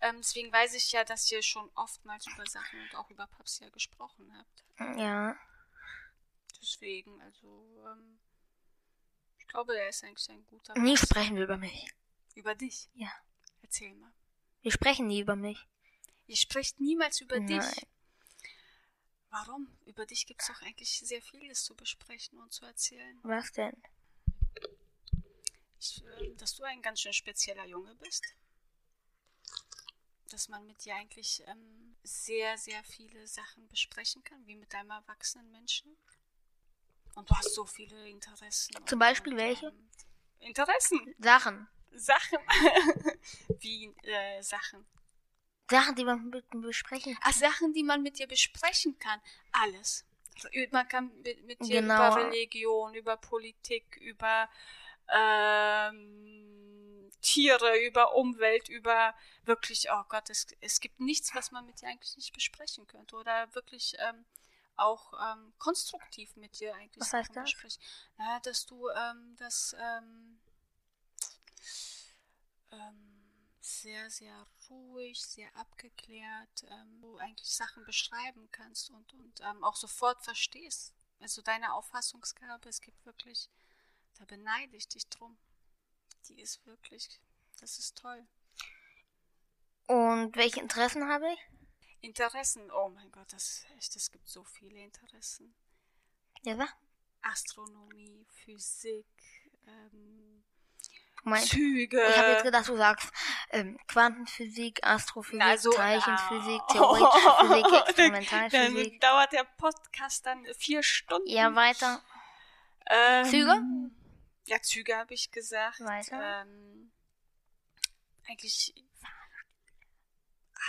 [0.00, 3.68] Ähm, deswegen weiß ich ja, dass ihr schon oftmals über Sachen und auch über Papsia
[3.68, 4.98] gesprochen habt.
[4.98, 5.36] Ja.
[6.60, 8.18] Deswegen, also, ähm,
[9.38, 11.06] ich glaube, er ist eigentlich ein guter Nie Papsi.
[11.06, 11.86] sprechen wir über mich.
[12.34, 12.88] Über dich?
[12.94, 13.12] Ja.
[13.62, 14.12] Erzähl mal.
[14.62, 15.66] Wir sprechen nie über mich.
[16.28, 17.56] Ihr spricht niemals über dich.
[17.56, 17.86] Nein.
[19.30, 19.68] Warum?
[19.86, 23.18] Über dich gibt es doch eigentlich sehr vieles zu besprechen und zu erzählen.
[23.22, 23.74] Was denn?
[25.80, 28.24] Ich, äh, dass du ein ganz schön spezieller Junge bist.
[30.30, 34.90] Dass man mit dir eigentlich ähm, sehr, sehr viele Sachen besprechen kann, wie mit einem
[34.90, 35.96] erwachsenen Menschen.
[37.14, 38.76] Und du hast so viele Interessen.
[38.86, 39.66] Zum Beispiel und, welche?
[39.68, 39.88] ähm,
[40.40, 41.14] Interessen.
[41.18, 41.68] Sachen.
[41.92, 42.38] Sachen.
[43.60, 44.86] wie äh, Sachen.
[45.70, 47.22] Sachen, die man mit mir besprechen kann.
[47.24, 49.20] Ach, Sachen, die man mit dir besprechen kann.
[49.52, 50.04] Alles.
[50.70, 51.94] Man kann mit, mit dir Genau.
[51.94, 54.48] über Religion, über Politik, über
[55.08, 61.80] ähm, Tiere, über Umwelt, über wirklich, oh Gott, es, es gibt nichts, was man mit
[61.80, 63.16] dir eigentlich nicht besprechen könnte.
[63.16, 64.24] Oder wirklich ähm,
[64.76, 67.44] auch ähm, konstruktiv mit dir eigentlich Was heißt das?
[67.44, 67.82] besprechen.
[68.16, 70.38] Na, dass du ähm, das ähm,
[72.70, 73.17] ähm,
[73.68, 79.76] sehr, sehr ruhig, sehr abgeklärt, ähm, du eigentlich Sachen beschreiben kannst und, und ähm, auch
[79.76, 80.94] sofort verstehst.
[81.20, 83.50] Also deine Auffassungsgabe, es gibt wirklich,
[84.14, 85.36] da beneide ich dich drum.
[86.28, 87.20] Die ist wirklich,
[87.60, 88.26] das ist toll.
[89.86, 91.38] Und welche Interessen habe ich?
[92.00, 95.54] Interessen, oh mein Gott, das echt, es gibt so viele Interessen.
[96.42, 96.76] Ja, sag.
[97.22, 99.06] Astronomie, Physik,
[99.66, 100.44] ähm,
[101.24, 102.00] Mein, Züge.
[102.08, 103.10] ich habe jetzt gedacht, du sagst
[103.50, 106.72] ähm, Quantenphysik, Astrophysik, Na, so- Teilchenphysik, Ah.
[106.72, 109.00] theoretische Physik, Dann Experimentalphysik.
[109.00, 111.28] dauert der Podcast dann vier Stunden.
[111.28, 112.00] Ja, weiter.
[112.88, 113.62] Ähm, Züge?
[114.46, 115.80] Ja, Züge habe ich gesagt.
[115.80, 116.42] Weiter?
[116.42, 116.90] Ähm,
[118.28, 118.74] eigentlich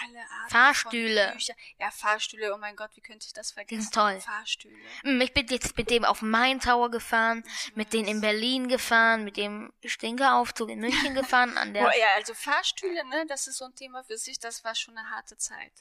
[0.04, 1.38] alle Arten Fahrstühle.
[1.80, 3.82] Ja, Fahrstühle, oh mein Gott, wie könnte ich das vergessen?
[3.84, 4.20] sind toll.
[4.22, 4.78] Fahrstühle.
[5.04, 8.22] Hm, Ich bin jetzt mit dem auf Main Tower gefahren, Ich mit denen in.
[8.22, 13.26] Berlin gefahren, mit dem Stinkeraufzug in München gefahren, an der Oh, ja, also Fahrstühle, ne,
[13.28, 15.72] das ist so ein Thema für sich, das war schon eine harte Zeit.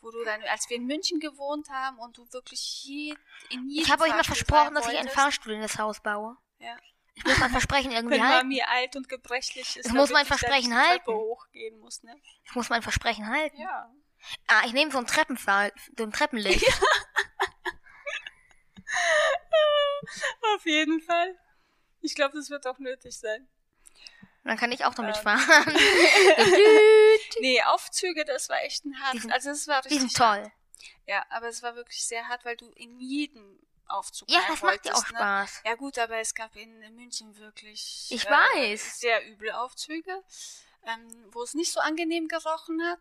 [0.00, 3.14] Wo du dann, als wir in München gewohnt haben und du wirklich je,
[3.48, 5.08] in jedem Ich habe euch mal versprochen, dass ich einen.
[5.08, 6.36] Fahrstuhl in das Haus baue.
[6.58, 6.76] Ja.
[7.16, 8.48] Ich muss mein Versprechen irgendwie Wenn halten.
[8.48, 11.12] Mami alt und gebrechlich ist, Ich muss mein Versprechen die halten.
[11.12, 12.14] hochgehen muss, ne?
[12.44, 13.60] Ich muss mein Versprechen halten.
[13.60, 13.90] Ja.
[14.46, 16.64] Ah, ich nehme so ein Treppenfall, so ein Treppenlicht.
[20.54, 21.38] Auf jeden Fall.
[22.00, 23.48] Ich glaube, das wird auch nötig sein.
[24.44, 25.22] Dann kann ich auch damit Ähm.
[25.22, 25.74] fahren.
[27.40, 29.14] Nee, Aufzüge, das war echt ein hart.
[29.14, 30.26] Die sind- also es war Die richtig sind toll.
[30.42, 30.52] Hart.
[31.06, 33.58] Ja, aber es war wirklich sehr hart, weil du in jedem
[33.88, 35.16] Aufzug Ja, das macht ja auch ne?
[35.18, 35.62] Spaß.
[35.64, 39.00] Ja gut, aber es gab in München wirklich Ich äh, weiß.
[39.00, 40.22] sehr üble Aufzüge,
[40.84, 43.00] ähm, wo es nicht so angenehm gerochen hat.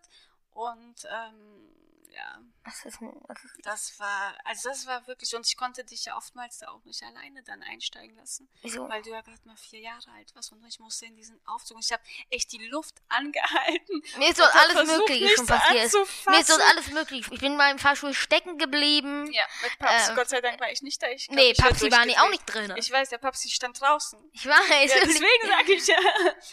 [0.51, 1.69] Und ähm,
[2.15, 6.05] ja, Das ist, das ist das war, also das war wirklich, und ich konnte dich
[6.05, 8.87] ja oftmals da auch nicht alleine dann einsteigen lassen, wieso?
[8.87, 11.77] weil du ja gerade mal vier Jahre alt warst und ich musste in diesen Aufzug.
[11.77, 14.03] Und ich habe echt die Luft angehalten.
[14.17, 15.83] Mir ist dort alles Mögliche schon passiert.
[15.85, 16.31] anzufassen.
[16.31, 17.25] Mir ist dort alles möglich.
[17.31, 19.31] Ich bin in meinem Fahrstuhl stecken geblieben.
[19.31, 20.11] Ja, mit Papsi.
[20.11, 21.07] Äh, Gott sei Dank war ich nicht da.
[21.09, 22.73] Ich glaub, nee, Papsi war nie auch nicht drin.
[22.77, 24.19] Ich weiß, der Papsi stand draußen.
[24.33, 24.93] Ich weiß.
[24.93, 25.97] Ja, deswegen sage ich ja,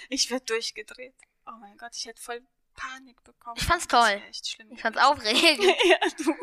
[0.08, 1.14] ich werde durchgedreht.
[1.46, 2.42] Oh mein Gott, ich hätte voll
[2.81, 3.57] Panik bekommen.
[3.59, 4.22] Ich fand's toll.
[4.70, 5.76] Ich fand's aufregend.
[5.85, 6.35] ja, du.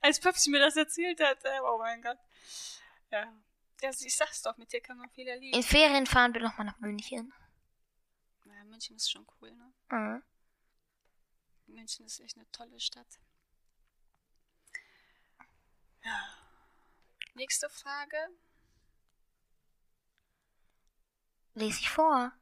[0.00, 2.18] Als Papsi mir das erzählt hat, äh, oh mein Gott.
[3.10, 3.32] Ja.
[3.80, 5.56] ja, ich sag's doch, mit dir kann man viel erleben.
[5.56, 7.32] In Ferien fahren wir nochmal nach München.
[8.44, 9.72] Ja, München ist schon cool, ne?
[9.90, 10.22] Mhm.
[11.66, 13.20] München ist echt eine tolle Stadt.
[16.02, 16.36] Ja.
[17.34, 18.16] Nächste Frage.
[21.54, 22.32] Lese ich vor.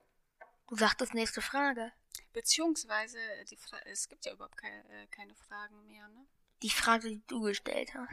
[0.68, 1.92] Du sagtest nächste Frage.
[2.32, 3.18] Beziehungsweise,
[3.50, 6.26] die Fra es gibt ja überhaupt keine, äh, keine Fragen mehr, ne?
[6.62, 8.12] Die Frage, die du gestellt hast.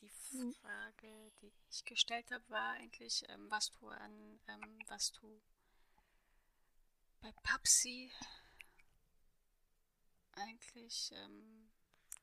[0.00, 5.40] Die Frage, die ich gestellt habe, war eigentlich, ähm, was du an, ähm, was du
[7.20, 8.10] bei Papsi
[10.32, 11.70] eigentlich ähm,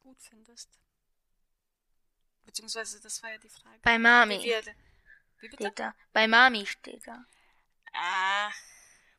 [0.02, 0.70] gut findest.
[2.46, 3.80] Beziehungsweise, das war ja die Frage.
[3.84, 4.64] Bei Mami Wie, wir,
[5.40, 5.64] wie bitte?
[5.66, 5.96] steht da.
[6.14, 7.26] Bei Mami steht da.
[7.94, 8.56] Ach,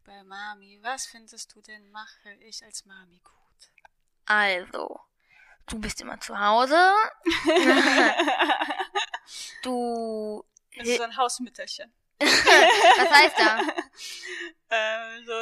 [0.09, 0.79] bei Mami.
[0.83, 3.35] Was findest du denn, mache ich als Mami gut?
[4.25, 4.99] Also,
[5.67, 6.95] du bist immer zu Hause.
[9.63, 10.45] du.
[10.77, 11.93] Das ist so ein Hausmütterchen.
[12.21, 13.61] Was heißt da?
[14.77, 15.33] äh, so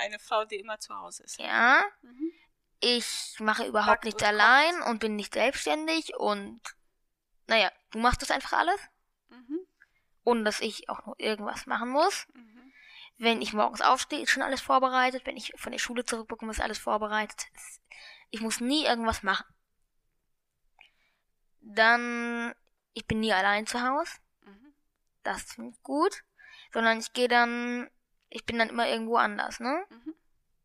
[0.00, 1.38] eine Frau, die immer zu Hause ist.
[1.38, 1.82] Ja.
[2.02, 2.32] Mhm.
[2.80, 4.40] Ich mache überhaupt Backt nichts und kocht.
[4.40, 6.60] allein und bin nicht selbstständig und
[7.46, 8.80] naja, du machst das einfach alles,
[9.28, 9.60] Mhm.
[10.24, 12.26] ohne dass ich auch nur irgendwas machen muss.
[12.34, 12.53] Mhm.
[13.16, 15.24] Wenn ich morgens aufstehe, ist schon alles vorbereitet.
[15.24, 17.46] Wenn ich von der Schule zurückbekomme, ist alles vorbereitet.
[18.30, 19.46] Ich muss nie irgendwas machen.
[21.60, 22.54] Dann,
[22.92, 24.12] ich bin nie allein zu Hause.
[24.42, 24.74] Mhm.
[25.22, 26.24] Das finde ich gut.
[26.72, 27.88] Sondern ich gehe dann,
[28.30, 29.84] ich bin dann immer irgendwo anders, ne?
[29.90, 30.14] Mhm.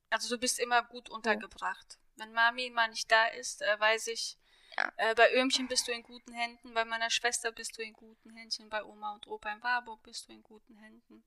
[0.09, 1.99] Also du bist immer gut untergebracht.
[2.15, 4.37] Wenn Mami mal nicht da ist, äh, weiß ich,
[4.75, 4.91] Ja.
[4.97, 8.31] äh, bei Öhmchen bist du in guten Händen, bei meiner Schwester bist du in guten
[8.31, 11.23] Händchen, bei Oma und Opa in Warburg bist du in guten Händen.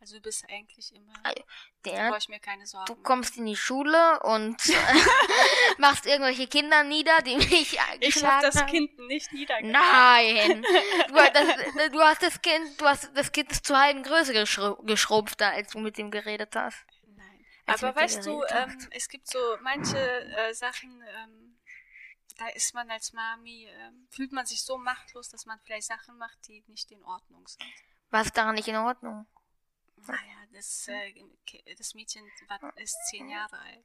[0.00, 1.42] Also du bist eigentlich immer, Also,
[1.82, 4.56] da Der, ich mir keine Sorgen du kommst in die Schule und
[5.78, 8.66] machst irgendwelche Kinder nieder, die mich Ich habe geschlagen das.
[8.66, 9.72] Kind nicht niedergemacht.
[9.72, 10.62] Nein!
[11.08, 14.76] Du, hast das, du hast das Kind, du hast das Kind zur halben Größe geschru
[14.84, 16.82] geschrumpfter, als du mit ihm geredet hast.
[17.06, 17.44] Nein.
[17.66, 21.58] Als Aber weißt du, ähm, es gibt so manche äh, Sachen, ähm,
[22.38, 26.16] da ist man als Mami, ähm, fühlt man sich so machtlos, dass man vielleicht Sachen
[26.16, 27.62] macht, die nicht in Ordnung sind.
[28.08, 29.26] Was ist daran nicht in Ordnung?
[30.06, 31.12] Naja, das, äh,
[31.46, 33.84] Ki- das Mädchen war, ist zehn Jahre alt.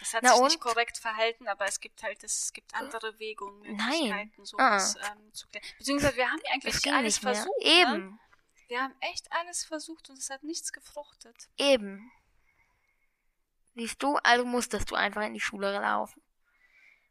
[0.00, 0.48] Das hat Na sich und?
[0.48, 3.76] nicht korrekt verhalten, aber es gibt halt, es gibt andere Wege und Nein.
[3.76, 5.64] Möglichkeiten, sowas ähm, zu klären.
[5.78, 7.46] Beziehungsweise wir haben ja eigentlich alles versucht.
[7.62, 7.64] Ne?
[7.80, 8.20] Eben,
[8.68, 11.48] Wir haben echt alles versucht und es hat nichts gefruchtet.
[11.58, 12.10] eben.
[13.76, 16.22] Siehst du, also musstest du einfach in die Schule laufen.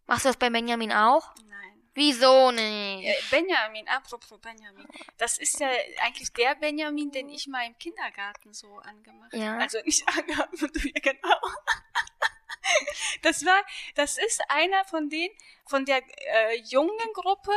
[0.05, 1.33] Machst du das bei Benjamin auch?
[1.45, 1.72] Nein.
[1.95, 3.05] Wieso nicht?
[3.05, 4.87] Äh, Benjamin, apropos Benjamin.
[5.17, 5.69] Das ist ja
[6.01, 9.57] eigentlich der Benjamin, den ich mal im Kindergarten so angemacht Ja.
[9.57, 11.37] Also nicht angemacht, du ja genau.
[13.21, 13.61] Das war,
[13.95, 15.33] das ist einer von denen,
[15.65, 17.51] von der äh, jungen Gruppe,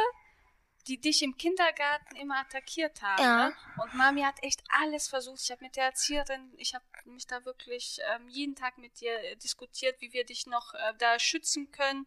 [0.86, 3.22] die dich im Kindergarten immer attackiert haben.
[3.22, 3.48] Ja.
[3.48, 3.56] Ne?
[3.82, 5.40] Und Mami hat echt alles versucht.
[5.42, 9.18] Ich habe mit der Erzieherin, ich habe mich da wirklich ähm, jeden Tag mit dir
[9.18, 12.06] äh, diskutiert, wie wir dich noch äh, da schützen können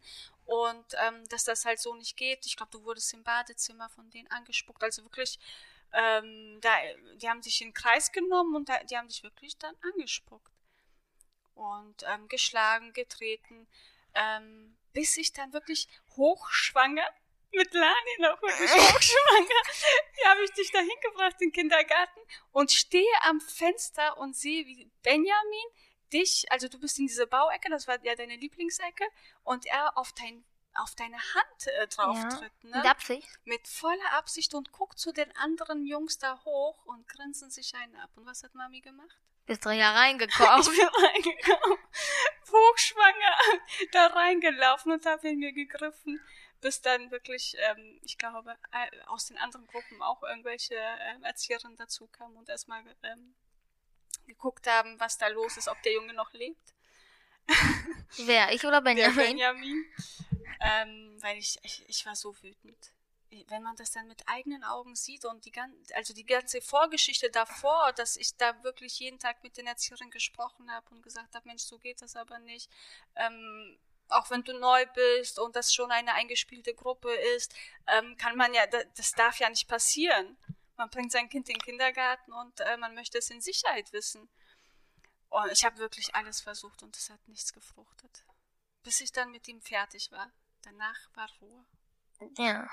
[0.50, 2.46] und ähm, dass das halt so nicht geht.
[2.48, 4.84] Ich glaube, du wurdest im Badezimmer von denen angespuckt.
[4.84, 5.38] Also wirklich,
[5.94, 6.72] ähm, da,
[7.18, 10.52] die haben dich in den Kreis genommen und da, die haben dich wirklich dann angespuckt
[11.54, 13.68] und ähm, geschlagen, getreten,
[14.16, 15.88] ähm, bis ich dann wirklich
[16.18, 17.08] hochschwanger
[17.52, 19.62] mit Lani noch wirklich hochschwanger.
[20.16, 22.22] Hier habe ich dich dahin gebracht in den Kindergarten
[22.54, 25.70] und stehe am Fenster und sehe, wie Benjamin
[26.10, 29.04] dich, also du bist in diese Bauecke, das war ja deine Lieblingsecke,
[29.44, 30.44] und er auf dein
[30.76, 32.30] auf deine Hand äh, drauf Ja.
[32.30, 32.78] tritt, ne?
[32.78, 33.28] Mit Absicht?
[33.44, 37.96] mit voller Absicht und guckt zu den anderen Jungs da hoch und grinsen sich einen
[37.98, 38.12] ab.
[38.16, 39.18] Und was hat Mami gemacht?
[39.46, 40.62] Bist du ja reingekommen?
[40.62, 41.78] Ich bin reingekommen,
[42.48, 43.38] hochschwanger,
[43.92, 46.22] da reingelaufen und habe in mir gegriffen,
[46.62, 51.78] bis dann wirklich, ähm, ich glaube, äh, aus den anderen Gruppen auch irgendwelche ähm, Erzieherinnen
[51.78, 53.36] dazu kamen und erstmal ähm,
[54.30, 56.74] geguckt haben, was da los ist, ob der Junge noch lebt.
[58.18, 59.16] Wer, ich oder Der Benjamin?
[59.16, 59.86] Benjamin.
[60.62, 62.92] Ähm, weil ich, ich, ich war so wütend.
[63.48, 67.30] Wenn man das dann mit eigenen Augen sieht und die ganze, also die ganze Vorgeschichte
[67.30, 71.48] davor, dass ich da wirklich jeden Tag mit den Erzieherinnen gesprochen habe und gesagt habe,
[71.48, 72.70] Mensch, so geht das aber nicht.
[73.16, 73.78] Ähm,
[74.10, 77.54] auch wenn du neu bist und das schon eine eingespielte Gruppe ist,
[77.88, 80.36] ähm, kann man ja, das darf ja nicht passieren.
[80.80, 84.30] Man bringt sein Kind in den Kindergarten und äh, man möchte es in Sicherheit wissen.
[85.28, 88.24] Und ich habe wirklich alles versucht und es hat nichts gefruchtet.
[88.82, 90.32] Bis ich dann mit ihm fertig war.
[90.62, 91.66] Danach war Ruhe.
[92.38, 92.70] Ja.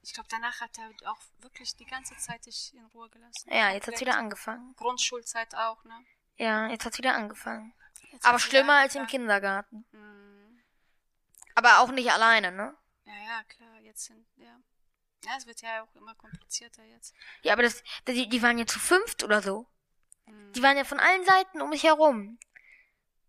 [0.00, 3.50] Ich glaube, danach hat er auch wirklich die ganze Zeit dich in Ruhe gelassen.
[3.52, 4.00] Ja, jetzt hat's Komplett.
[4.00, 4.74] wieder angefangen.
[4.76, 6.06] Grundschulzeit auch, ne?
[6.36, 7.74] Ja, jetzt hat's wieder angefangen.
[8.12, 9.06] Jetzt Aber schlimmer als im.
[9.06, 9.84] Kindergarten.
[9.92, 10.62] Mhm.
[11.54, 12.74] Aber auch nicht alleine, ne?
[13.04, 14.58] Ja, ja, klar, jetzt sind, ja.
[15.24, 17.14] Ja, es wird ja auch immer komplizierter jetzt.
[17.42, 19.66] Ja, aber das, die, die waren ja zu fünft oder so.
[20.26, 20.52] Hm.
[20.52, 22.38] Die waren ja von allen Seiten um mich herum.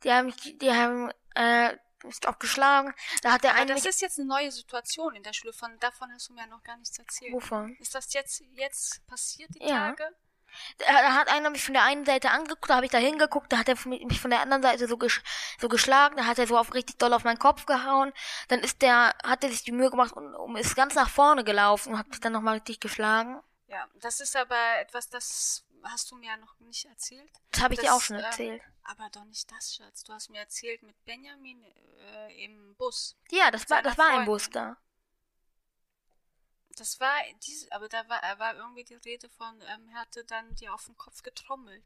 [0.04, 2.94] Die haben mich, die haben, äh, mich auch geschlagen.
[3.22, 5.54] Da hat der Aber eine das ist jetzt eine neue Situation in der Schule.
[5.54, 7.32] Von, davon hast du mir noch gar nichts erzählt.
[7.34, 7.76] wovon?
[7.80, 9.90] Ist das jetzt, jetzt passiert, die Ja.
[9.92, 10.10] Tage?
[10.78, 13.58] Da, hat einer mich von der einen Seite angeguckt, da habe ich da hingeguckt, da
[13.58, 15.22] hat er mich von der anderen Seite so, gesch
[15.60, 18.14] so geschlagen, da hat er so auf richtig doll auf meinen Kopf gehauen.
[18.48, 21.44] Dann ist der, hat er sich die Mühe gemacht und, und ist ganz nach vorne
[21.44, 23.42] gelaufen und hat mich dann nochmal richtig geschlagen.
[23.68, 27.30] Ja, das ist aber etwas, das hast du mir ja noch nicht erzählt.
[27.52, 28.62] Das habe ich Das, dir auch schon äh, erzählt.
[28.84, 30.04] Aber doch nicht das, Schatz.
[30.04, 33.16] Du hast mir erzählt mit Benjamin äh, im Bus.
[33.32, 34.26] Ja, das war, das war ein.
[34.26, 34.78] Bus da.
[36.76, 37.16] Das war
[37.46, 40.86] diese, aber da war, war irgendwie die Rede von, ähm, er hatte dann dir auf
[40.86, 41.84] den Kopf getrommelt.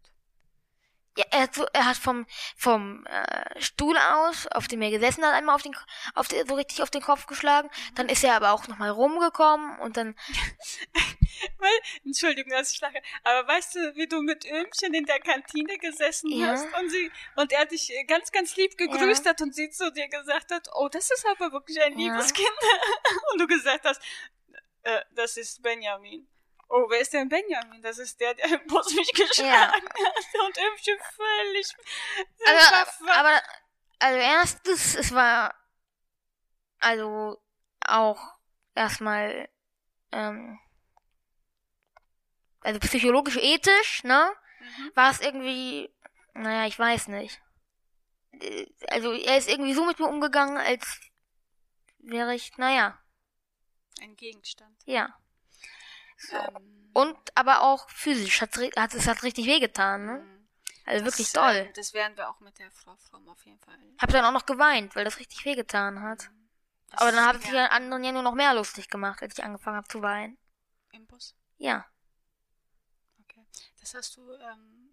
[1.17, 5.25] Ja, er hat, so, er hat vom, vom äh, Stuhl aus, auf dem er gesessen
[5.25, 5.75] hat, einmal auf den,
[6.13, 7.71] auf den, so richtig auf den Kopf geschlagen.
[7.95, 10.15] Dann ist er aber auch nochmal rumgekommen und dann,
[12.05, 16.31] Entschuldigung, dass ich lache, aber weißt du, wie du mit Ömchen in der Kantine gesessen
[16.31, 16.49] Ja.
[16.49, 19.91] hast und sie und er dich äh, ganz, ganz lieb gegrüßt hat und sie zu
[19.91, 22.13] dir gesagt hat, oh, das ist aber wirklich ein Ja.
[22.13, 22.47] liebes Kind.
[23.33, 24.01] und du gesagt hast,
[24.87, 26.27] äh, das ist Benjamin.
[26.69, 27.81] Oh, wer ist denn Benjamin?
[27.81, 29.71] Das ist der, der im Bus mich geschlagen Ja.
[29.71, 29.83] hat.
[30.45, 31.75] Und Ömchen völlig.
[32.45, 33.41] also, aber,
[33.99, 35.53] also erstens, es war,
[36.79, 37.41] also
[37.85, 38.19] auch
[38.75, 39.49] erstmal,
[40.11, 40.59] ähm,
[42.61, 44.33] also psychologisch ethisch, ne?
[44.59, 44.91] Mhm.
[44.95, 45.89] war es irgendwie,
[46.33, 47.41] naja, ich weiß nicht.
[48.41, 50.99] Äh, Also er ist irgendwie so mit mir umgegangen, als
[51.99, 52.99] wäre ich, naja,
[54.01, 54.75] Ein Gegenstand.
[54.85, 55.15] ja.
[56.19, 56.35] So.
[56.35, 60.19] Ähm, Und aber auch physisch, hat's, ri- hat, es hat richtig wehgetan, ne?
[60.19, 60.47] mhm.
[60.85, 61.55] Also wirklich das, doll.
[61.67, 63.77] ähm, Das werden wir auch mit der Frau Fromm auf jeden Fall.
[64.01, 66.31] Hab dann auch noch geweint, weil das richtig wehgetan hat.
[66.89, 69.37] Das Aber dann ist haben sich die anderen ja nur noch mehr lustig gemacht, als
[69.37, 70.39] ich angefangen habe zu weinen.
[70.91, 71.35] Im Bus.
[71.57, 71.85] Ja.
[73.23, 73.45] Okay.
[73.79, 74.89] Das hast du ähm,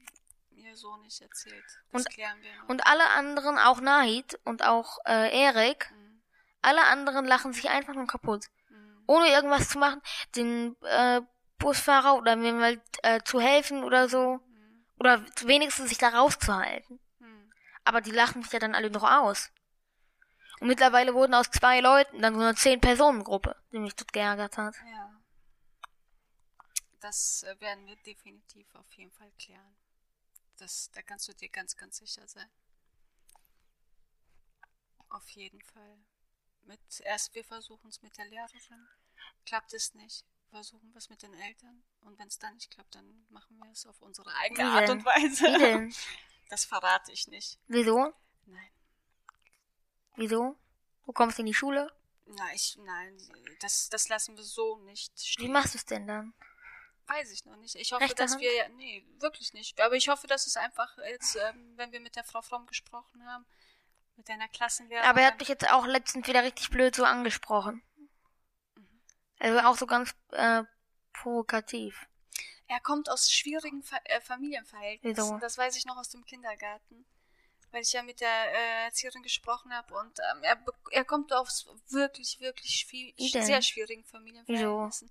[0.51, 1.65] mir so nicht erzählt.
[1.93, 2.69] Das Und- klären wir noch.
[2.69, 6.21] Und alle anderen, auch Nahid und auch äh, Erik, Mhm.
[6.61, 8.47] alle anderen lachen sich einfach nur kaputt.
[9.07, 10.01] Ohne irgendwas zu machen,
[10.37, 11.21] den äh,
[11.59, 14.39] Busfahrer oder mir mal äh, zu helfen oder so.
[14.47, 14.85] Mhm.
[14.99, 17.01] Oder wenigstens sich da rauszuhalten.
[17.19, 17.53] Mhm.
[17.85, 19.51] Aber die lachen mich ja dann alle noch aus.
[20.61, 24.75] Und mittlerweile wurden aus zwei Leuten dann so eine Zehn-Personen-Gruppe, die mich dort geärgert hat.
[24.91, 25.21] Ja.
[27.01, 29.77] Das äh, werden wir definitiv auf jeden Fall klären.
[30.57, 32.49] Das, da kannst du dir ganz, ganz sicher sein.
[35.11, 35.99] Auf jeden Fall.
[36.65, 38.89] Mit, erst wir versuchen es mit der Lehrerin.
[39.45, 41.83] Klappt es nicht, versuchen wir es mit den Eltern.
[42.03, 44.91] Und wenn es dann nicht klappt, dann machen wir es auf unsere eigene Wie Art
[44.91, 45.47] und Weise.
[45.47, 45.95] Wie?
[46.51, 47.59] Das verrate ich nicht.
[47.69, 48.13] Wieso?
[48.45, 48.71] Nein.
[50.17, 50.57] Wieso?
[51.07, 51.91] Du kommst in die Schule?
[52.27, 53.17] Nein, ich, nein,
[53.61, 55.53] das, das lassen wir so nicht Wie stehen.
[55.53, 56.35] machst du es denn dann?
[57.07, 57.75] Weiß ich noch nicht.
[57.75, 58.43] Ich hoffe, Rechte dass Hand?
[58.43, 59.81] wir nee, wirklich nicht.
[59.81, 63.27] Aber ich hoffe, dass es einfach jetzt, ähm, wenn wir mit der Frau Fromm gesprochen
[63.27, 63.47] haben,
[64.17, 65.09] mit deiner Klassenlehrerin.
[65.09, 67.83] Aber er hat mich jetzt auch letztens wieder richtig blöd so angesprochen.
[69.39, 70.63] Also auch so ganz äh,
[71.13, 72.07] provokativ.
[72.67, 75.25] er kommt aus schwierigen Fa äh, Familienverhältnissen.
[75.25, 75.39] Wieso?
[75.39, 77.05] Das weiß ich noch aus dem Kindergarten.
[77.71, 81.67] Weil ich ja mit der äh, Erzieherin gesprochen habe und ähm, er, er kommt aus
[81.89, 85.11] wirklich, wirklich viel, sehr schwierigen Familienverhältnissen.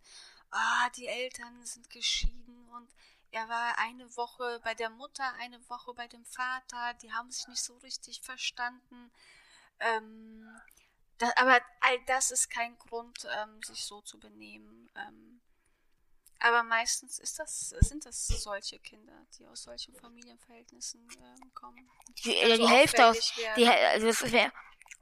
[0.49, 2.89] Ah, die Eltern sind geschieden und
[3.33, 6.93] er war eine Woche bei der Mutter, eine Woche bei dem Vater.
[7.01, 9.11] Die haben sich nicht so richtig verstanden.
[9.79, 10.47] Ähm,
[11.17, 14.87] da, aber all das ist kein Grund, ähm, sich so zu benehmen.
[14.95, 15.41] Ähm,
[16.39, 21.89] aber meistens ist das, sind das solche Kinder, die aus solchen Familienverhältnissen ähm, kommen.
[22.23, 24.51] Die, Also die Hälfte aus, die, also das, wär,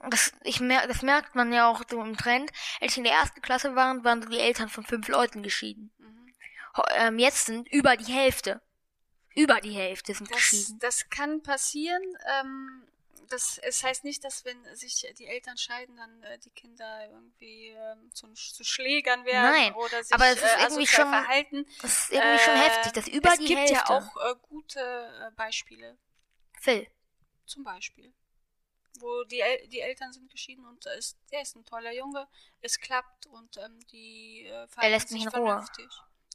[0.09, 2.49] das, mer das merkt man ja auch so im Trend.
[2.79, 5.91] Als ich in der ersten Klasse waren, waren die Eltern von fünf Leuten geschieden.
[6.95, 8.61] Ähm, jetzt sind über die Hälfte.
[9.36, 10.80] Über die Hälfte sind Das, geschieden.
[10.80, 12.03] das kann passieren.
[12.39, 12.88] Ähm,
[13.30, 17.69] das, es heißt nicht, dass wenn sich die Eltern scheiden, dann äh, die Kinder irgendwie
[17.69, 21.65] ähm, zu, zu Schlägern werden Nein, oder sich aber es ist äh, irgendwie schon- verhalten.
[21.82, 23.74] Das ist irgendwie schon Äh, heftig, dass über es die gibt Hälfte.
[23.76, 25.97] ja auch äh, gute äh, Beispiele,
[26.59, 26.86] Phil.
[27.45, 28.13] zum Beispiel,
[28.99, 32.28] wo die, El die Eltern sind geschieden und er ist, er ist ein toller Junge,
[32.59, 35.47] es klappt und ähm, die äh, verhalten lässt sich mich in Ruhe.
[35.51, 35.89] vernünftig.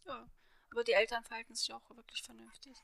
[0.06, 0.26] Ja,
[0.70, 2.74] aber die Eltern verhalten sich auch wirklich vernünftig.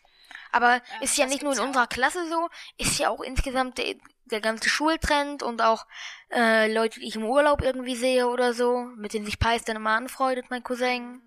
[0.50, 1.88] Aber Ähm, ist ja nicht nur in ja unserer auch.
[1.88, 2.48] Klasse so,
[2.78, 3.96] ist ja auch insgesamt der,
[4.26, 5.86] der ganze Schultrend und auch
[6.30, 9.76] äh, Leute, die ich im Urlaub irgendwie sehe oder so, mit denen sich Pais dann
[9.76, 11.14] immer anfreundet, mein Cousin.
[11.14, 11.22] Mhm.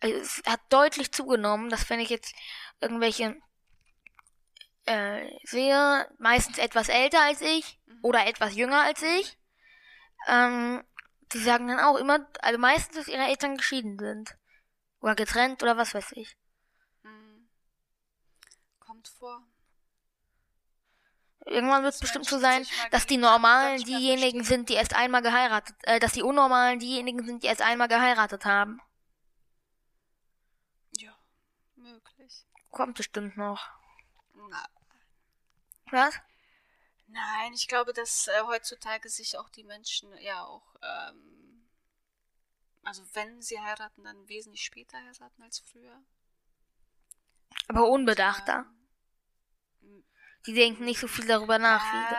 [0.00, 2.34] Also es hat deutlich zugenommen, dass wenn ich jetzt
[2.80, 3.36] irgendwelche
[4.86, 7.98] äh, sehe, meistens etwas älter als ich Mhm.
[8.02, 9.36] oder etwas jünger als ich,
[10.28, 10.82] ähm,
[11.32, 14.36] die sagen dann auch immer, also meistens, dass ihre Eltern geschieden sind.
[15.06, 16.36] Oder getrennt oder was weiß ich.
[17.02, 17.48] Hm.
[18.80, 19.40] Kommt vor.
[21.44, 25.76] Irgendwann wird es bestimmt so sein, dass die Normalen diejenigen sind, die erst einmal geheiratet,
[25.82, 28.82] äh, dass die Unnormalen diejenigen sind, die erst einmal geheiratet haben.
[30.98, 31.16] Ja,
[31.76, 32.44] möglich.
[32.72, 33.64] Kommt bestimmt noch.
[34.34, 34.66] Na,
[35.92, 36.18] Was?
[37.06, 41.45] nein, ich glaube, dass äh, heutzutage sich auch die Menschen ja auch, ähm,
[42.86, 46.02] also wenn sie heiraten, dann wesentlich später heiraten als früher.
[47.68, 48.66] Aber unbedachter.
[49.82, 50.04] Ähm,
[50.46, 51.82] Die denken nicht so viel darüber nach.
[51.92, 52.14] wie-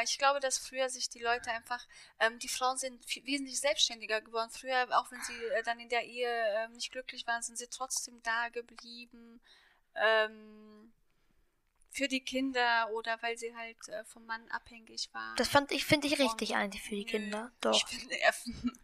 [0.00, 1.84] Äh, ich glaube, dass früher sich die Leute einfach,
[2.20, 4.50] ähm, die Frauen sind viel, wesentlich selbstständiger geworden.
[4.50, 7.66] Früher, auch wenn sie äh, dann in der Ehe ähm, nicht glücklich waren, sind sie
[7.68, 9.40] trotzdem da geblieben.
[9.94, 10.92] Ähm,
[11.90, 15.36] für die Kinder oder weil sie halt äh, vom Mann abhängig waren.
[15.36, 17.52] Das fand ich, finde ich richtig Und- eigentlich für die Kinder.
[17.60, 17.74] Doch.
[17.74, 18.14] Ich finde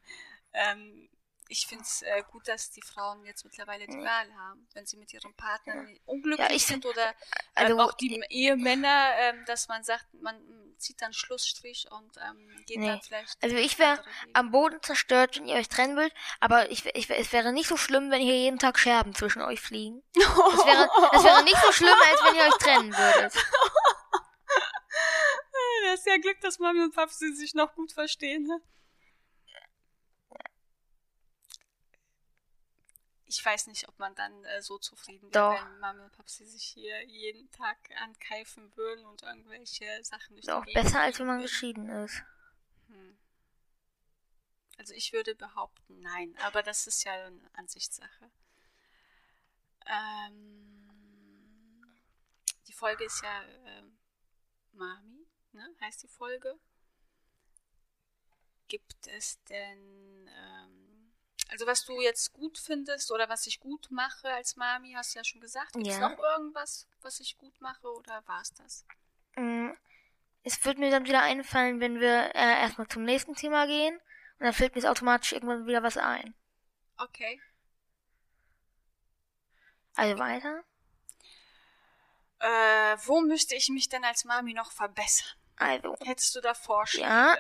[0.53, 1.09] ähm,
[1.49, 4.97] ich finde es äh, gut, dass die Frauen jetzt mittlerweile die Wahl haben, wenn sie
[4.99, 7.15] mit ihrem Partner unglücklich Ja, sind oder
[7.55, 10.39] also- ähm, auch die Ehemänner, ähm, dass man sagt, man
[10.79, 12.87] zieht dann Schlussstrich und ähm, geht Nee.
[12.87, 13.37] dann vielleicht.
[13.43, 14.01] Also ich wäre
[14.33, 17.77] am Boden zerstört, wenn ihr euch trennen wollt, aber ich, ich, es wäre nicht so
[17.77, 20.03] schlimm, wenn hier jeden Tag Scherben zwischen euch fliegen.
[20.15, 23.35] Es wäre, es wäre nicht so schlimm, als wenn ihr euch trennen würdet.
[25.85, 28.45] Das ist ja Glück, dass Mami und Papi sich noch gut verstehen.
[28.45, 28.61] Ne?
[33.31, 36.65] Ich weiß nicht, ob man dann äh, so zufrieden wäre, wenn Mami und Papi sich
[36.65, 41.91] hier jeden Tag ankeifen würden und irgendwelche Sachen durch Doch, besser als wenn man geschieden
[41.91, 42.23] ist.
[42.89, 43.19] Hm.
[44.79, 48.31] Also ich würde behaupten, nein, aber das ist ja eine Ansichtssache.
[49.87, 50.79] Ähm,
[52.67, 53.99] die Folge ist ja ähm,
[54.73, 55.69] Mami, ne?
[55.83, 56.59] heißt die Folge.
[58.69, 60.58] Gibt es denn, ähm,
[61.49, 65.19] also was du jetzt gut findest oder was ich gut mache als Mami, hast du
[65.19, 65.73] ja schon gesagt.
[65.73, 66.09] Gibt es Ja.
[66.09, 68.85] noch irgendwas, was ich gut mache oder war es das?
[69.37, 69.71] Mm,
[70.45, 73.97] Es wird mir dann wieder einfallen, wenn wir äh, erstmal zum nächsten Thema gehen.
[74.39, 76.35] Und dann fällt mir automatisch irgendwann wieder was ein.
[76.97, 77.41] Okay.
[79.97, 80.63] Also weiter.
[82.39, 85.29] Äh, wo müsste ich mich denn als Mami noch verbessern?
[85.57, 87.09] Also, Hättest du da Vorschläge?
[87.09, 87.37] Ja.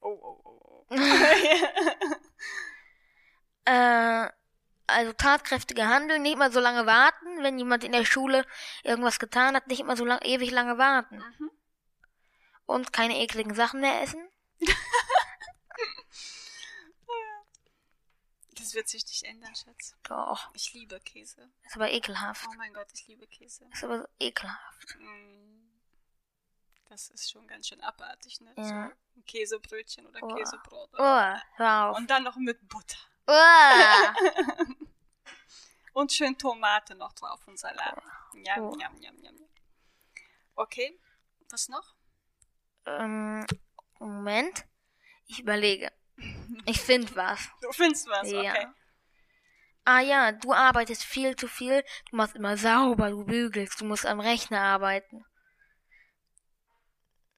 [0.00, 0.96] Oh, oh, oh, oh.
[3.66, 4.28] äh,
[4.88, 8.46] also tatkräftige Handeln, nicht immer so lange warten, wenn jemand in der Schule
[8.84, 11.16] irgendwas getan hat, nicht immer so lang, ewig lange warten.
[11.38, 11.50] Mhm.
[12.66, 14.26] Und keine ekligen Sachen mehr essen.
[18.58, 19.94] Das wird sich nicht ändern, Schatz.
[20.04, 21.48] Doch, Ich liebe Käse.
[21.64, 22.46] ist aber ekelhaft.
[22.48, 23.64] Oh mein Gott, ich liebe Käse.
[23.72, 24.96] Ist aber so ekelhaft.
[24.98, 25.68] Mm.
[26.88, 28.52] Das ist schon ganz schön abartig, ne?
[28.56, 28.64] Ja.
[28.64, 30.34] So ein Käsebrötchen oder Oh.
[30.34, 30.90] Käsebrot.
[30.94, 31.96] Oh, hör auf.
[31.98, 32.98] Und dann noch mit Butter.
[35.92, 38.02] Und schön Tomate noch drauf und Salat.
[38.34, 38.76] Jam, Oh.
[38.78, 39.34] jam, jam, jam.
[40.54, 40.98] Okay,
[41.50, 41.94] was noch?
[42.86, 43.44] ähm,
[43.98, 44.64] Moment.
[45.26, 45.90] Ich überlege.
[46.66, 47.40] Ich finde was.
[47.60, 48.40] Du findest was, Ja.
[48.52, 48.66] okay.
[49.84, 51.82] Ah ja, du arbeitest viel zu viel.
[52.10, 55.24] Du machst immer sauber, du bügelst, du musst am Rechner arbeiten.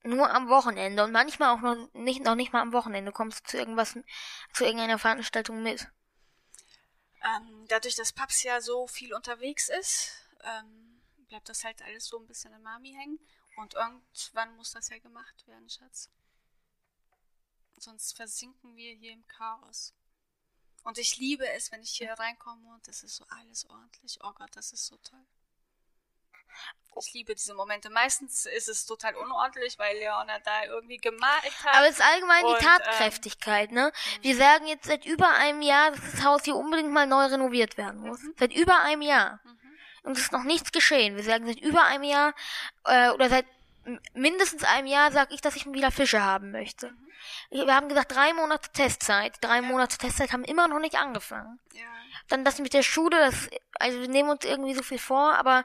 [0.04, 3.50] Nur am Wochenende und manchmal auch noch nicht, noch nicht mal am Wochenende kommst du
[3.50, 3.98] zu irgendwas,
[4.52, 5.88] zu irgendeiner Veranstaltung mit.
[7.22, 10.12] Ähm, dadurch, dass Paps ja so viel unterwegs ist,
[10.44, 13.18] ähm, bleibt das halt alles so ein bisschen an Mami hängen.
[13.56, 16.10] Und irgendwann muss das ja gemacht werden, Schatz.
[17.76, 19.94] Sonst versinken wir hier im Chaos.
[20.84, 24.18] Und ich liebe es, wenn ich hier reinkomme und es ist so alles ordentlich.
[24.22, 25.26] Oh Gott, das ist so toll.
[27.00, 27.90] Ich liebe diese Momente.
[27.90, 31.76] Meistens ist es total unordentlich, weil Leona da irgendwie gemalt hat.
[31.76, 33.92] Aber es ist allgemein Und, die ähm, Tatkräftigkeit, ne?
[34.22, 37.78] Wir sagen jetzt seit über einem Jahr, dass das Haus hier unbedingt mal neu renoviert
[37.78, 38.20] werden muss.
[38.36, 39.40] Seit über einem Jahr.
[40.02, 41.16] Und es ist noch nichts geschehen.
[41.16, 42.34] Wir sagen seit über einem Jahr,
[42.84, 43.46] äh, oder seit
[44.14, 46.92] mindestens einem Jahr sag ich, dass ich wieder Fische haben möchte.
[47.50, 49.36] Wir haben gesagt, drei Monate Testzeit.
[49.40, 51.60] Drei Monate Testzeit haben immer noch nicht angefangen.
[51.72, 51.82] ja.
[52.28, 55.64] Dann das mit der Schule, das, also wir nehmen uns irgendwie so viel vor, aber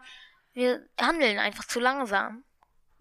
[0.54, 2.44] wir handeln einfach zu langsam.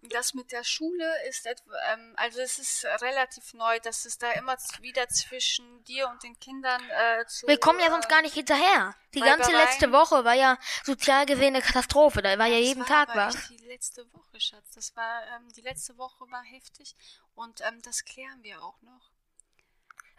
[0.08, 4.32] Das mit der Schule ist etwa, ähm, also es ist relativ neu, dass es da
[4.32, 7.46] immer wieder zwischen dir und den Kindern äh, zu.
[7.46, 8.96] Wir kommen ja sonst äh, gar nicht hinterher.
[9.14, 12.20] Die ganze letzte Woche war ja sozial gesehen eine Katastrophe.
[12.20, 13.36] Da war ja das jeden war Tag was.
[13.36, 14.72] echt Die letzte Woche, Schatz.
[14.74, 16.96] Das war, ähm, die letzte Woche war heftig
[17.36, 19.12] und ähm, das klären wir auch noch.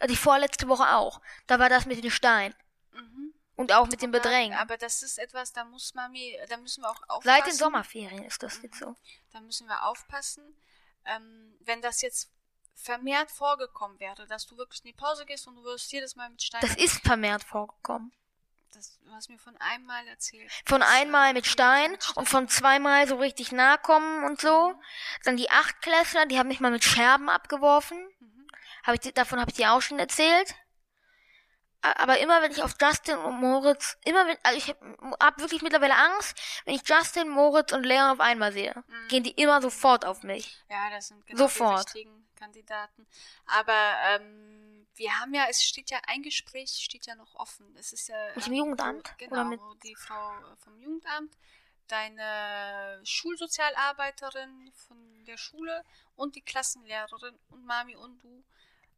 [0.08, 1.20] Die vorletzte Woche auch.
[1.46, 2.56] Da war das mit den Steinen.
[2.94, 3.34] Mhm.
[3.56, 4.58] Und auch mit dem Bedrängen.
[4.58, 7.24] Aber das ist etwas, da muss Mami, da müssen wir auch aufpassen.
[7.24, 8.96] Seit den Sommerferien ist das jetzt so.
[9.32, 10.44] Da müssen wir aufpassen.
[11.06, 12.32] Ähm, wenn das jetzt
[12.76, 16.30] vermehrt vorgekommen wäre, dass du wirklich in die Pause gehst und du wirst jedes Mal
[16.30, 16.62] mit Stein.
[16.62, 18.12] Das ist vermehrt vorgekommen.
[18.72, 20.52] Das, du hast mir von einmal erzählt.
[20.66, 24.74] Von äh, einmal mit Stein mit und von zweimal so richtig nahe kommen und so.
[25.24, 28.00] Dann die Achtklässler, die haben mich mal mit Scherben abgeworfen.
[28.20, 28.48] Mhm.
[28.84, 30.56] Hab ich, davon habe ich dir auch schon erzählt.
[31.84, 35.62] Aber immer wenn ich auf Justin und Moritz, immer wenn, also ich habe hab wirklich
[35.62, 39.08] mittlerweile Angst, wenn ich Justin, Moritz und Leon auf einmal sehe, Mhm.
[39.10, 40.58] gehen die immer sofort auf mich.
[40.70, 41.94] Ja, das sind genau Sofort.
[41.94, 43.06] die richtigen Kandidaten.
[43.48, 47.76] Aber ähm, wir haben ja, es steht ja, ein Gespräch steht ja noch offen.
[47.78, 49.10] Es ist ja Mit dem Jugendamt?
[49.20, 50.32] Wo, Oder genau, mit- die Frau
[50.64, 51.36] vom Jugendamt,
[51.88, 55.84] deine Schulsozialarbeiterin von der Schule
[56.16, 58.44] und die Klassenlehrerin und Mami und du,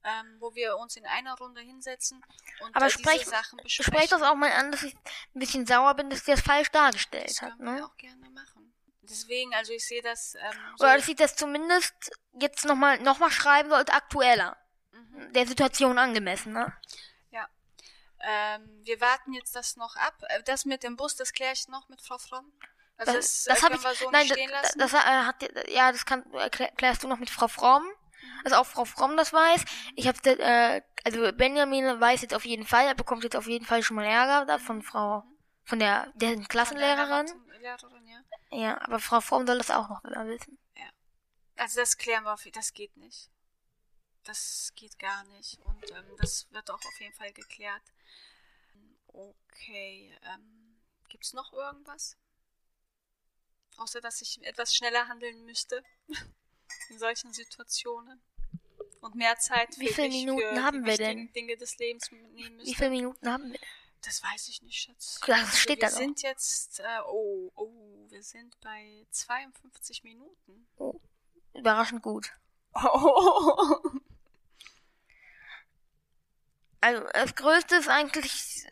[0.05, 2.23] ähm, wo wir uns in einer Runde hinsetzen
[2.61, 3.93] und Aber äh, sprech- diese Sachen Ich besprechen.
[3.93, 6.69] spreche das auch mal an, dass ich ein bisschen sauer bin, dass der das falsch
[6.71, 7.57] dargestellt Das hat.
[7.57, 7.85] können wir Ne?
[7.85, 8.73] auch gerne machen.
[9.01, 11.93] Deswegen, also ich sehe das ähm, so, Oder dass ich das zumindest
[12.39, 14.57] jetzt nochmal noch mal schreiben sollte, aktueller.
[14.91, 15.33] Mhm.
[15.33, 16.73] Der Situation angemessen, ne?
[18.27, 20.15] Ähm, wir warten jetzt das noch ab.
[20.29, 22.51] Äh, Das mit dem Bus, das kläre ich noch mit Frau Fromm.
[22.97, 23.99] Also Das, das, das äh, habe ich.
[23.99, 24.79] so nein, nicht stehen das, lassen.
[24.79, 26.23] das, äh, hat ja das kann
[26.77, 27.85] klärst du noch mit Frau Fromm.
[28.43, 29.65] Also auch Frau Fromm das weiß.
[29.95, 33.65] Ich habe äh, also Benjamin weiß jetzt auf jeden Fall, er bekommt jetzt auf jeden
[33.65, 35.23] Fall schon mal Ärger da von Frau
[35.63, 37.27] von der der Von der Klassenlehrerin.
[37.59, 38.57] Lehrerin, ja.
[38.57, 40.57] Ja, aber Frau Fromm soll das auch noch wissen.
[41.57, 43.29] Also das klären wir auf das geht nicht.
[44.23, 45.59] Das geht gar nicht.
[45.61, 47.83] Und ähm, das wird auch auf jeden Fall geklärt.
[49.07, 50.17] Okay.
[50.23, 52.17] Ähm, Gibt es noch irgendwas?
[53.77, 55.83] Außer dass ich etwas schneller handeln müsste
[56.89, 58.21] in solchen Situationen.
[59.01, 61.31] Und mehr Zeit für Wie viele Minuten haben wir denn?
[61.33, 62.75] Dinge des Lebens nehmen Wie müsste.
[62.75, 63.59] viele Minuten haben wir?
[64.01, 65.19] Das weiß ich nicht, Schatz.
[65.25, 65.97] Das Also steht wir da noch.
[65.97, 70.67] sind jetzt, äh, oh, oh, wir sind bei 52 Minuten.
[71.53, 72.31] Überraschend gut.
[72.73, 73.77] Oh.
[76.81, 78.67] Also das Größte ist eigentlich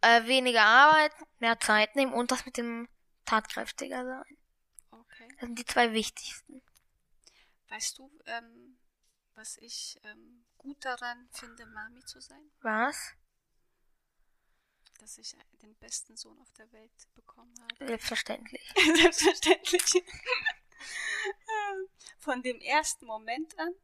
[0.00, 2.88] äh, weniger Arbeit, mehr Zeit nehmen und das mit dem
[3.26, 4.36] tatkräftiger sein.
[4.90, 5.28] Okay.
[5.32, 6.62] Das sind die zwei wichtigsten.
[7.68, 8.78] Weißt du, ähm,
[9.34, 12.50] was ich ähm, gut daran finde, Mami zu sein?
[12.60, 13.14] Was?
[14.98, 17.86] Dass ich den besten Sohn auf der Welt bekommen habe.
[17.86, 18.74] Selbstverständlich.
[18.96, 19.84] Selbstverständlich.
[22.18, 23.74] Von dem ersten Moment an,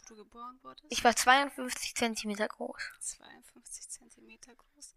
[0.00, 2.82] wo du geboren wurdest, Ich war 52 Zentimeter groß.
[3.00, 4.94] 52 Zentimeter groß.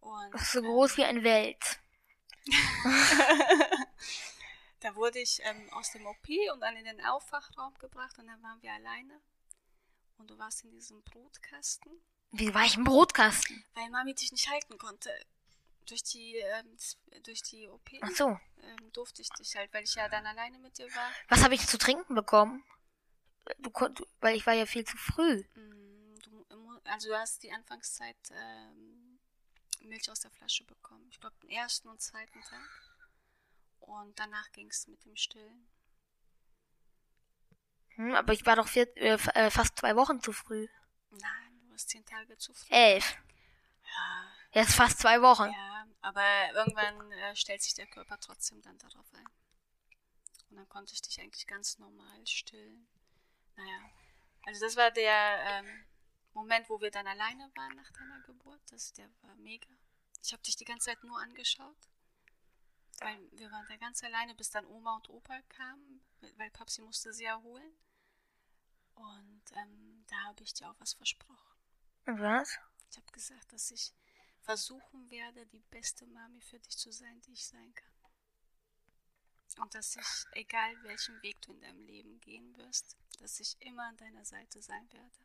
[0.00, 1.80] Und so groß wie ein Welt.
[4.80, 8.42] da wurde ich ähm, aus dem OP und dann in den Aufwachraum gebracht und dann
[8.42, 9.20] waren wir alleine.
[10.18, 11.92] Und du warst in diesem Brutkasten,
[12.32, 13.64] Wie war ich im Brotkasten?
[13.74, 15.10] weil Mami dich nicht halten konnte.
[15.86, 16.76] Durch die, ähm,
[17.22, 18.38] durch die OP Ach so.
[18.62, 21.10] ähm, durfte ich dich halt, weil ich ja dann alleine mit dir war.
[21.28, 22.62] Was habe ich zu trinken bekommen?
[23.58, 25.44] Du konnt, weil ich war ja viel zu früh.
[25.54, 26.44] Mm, Du,
[26.84, 29.18] also du hast die Anfangszeit ähm,
[29.80, 31.06] Milch aus der Flasche bekommen.
[31.10, 32.87] Ich glaube, den ersten und zweiten Tag.
[33.88, 35.66] Und danach ging es mit dem Stillen.
[37.96, 40.68] Hm, aber ich war doch vier, äh, äh, fast zwei Wochen zu früh.
[41.10, 42.74] Nein, du warst zehn Tage zu früh.
[42.74, 43.16] Elf.
[43.82, 45.50] Ja, Jetzt fast zwei Wochen.
[45.50, 46.22] ja, aber
[46.54, 49.26] irgendwann äh, stellt sich der Körper trotzdem dann darauf ein.
[50.50, 52.86] Und dann konnte ich dich eigentlich ganz normal stillen.
[53.56, 53.80] Naja,
[54.46, 55.86] also das war der ähm,
[56.34, 58.60] Moment, wo wir dann alleine waren nach deiner Geburt.
[58.70, 59.68] Das, der war mega.
[60.22, 61.76] Ich habe dich die ganze Zeit nur angeschaut.
[63.00, 66.00] Weil wir waren da ganz alleine, bis dann Oma und Opa kamen,
[66.36, 67.72] weil Papsi musste sie erholen.
[68.94, 71.56] Und ähm, da habe ich dir auch was versprochen.
[72.06, 72.58] Was?
[72.90, 73.92] Ich habe gesagt, dass ich
[74.40, 77.88] versuchen werde, die beste Mami für dich zu sein, die ich sein kann.
[79.60, 83.84] Und dass ich, egal welchen Weg du in deinem Leben gehen wirst, dass ich immer
[83.88, 85.18] an deiner Seite sein werde.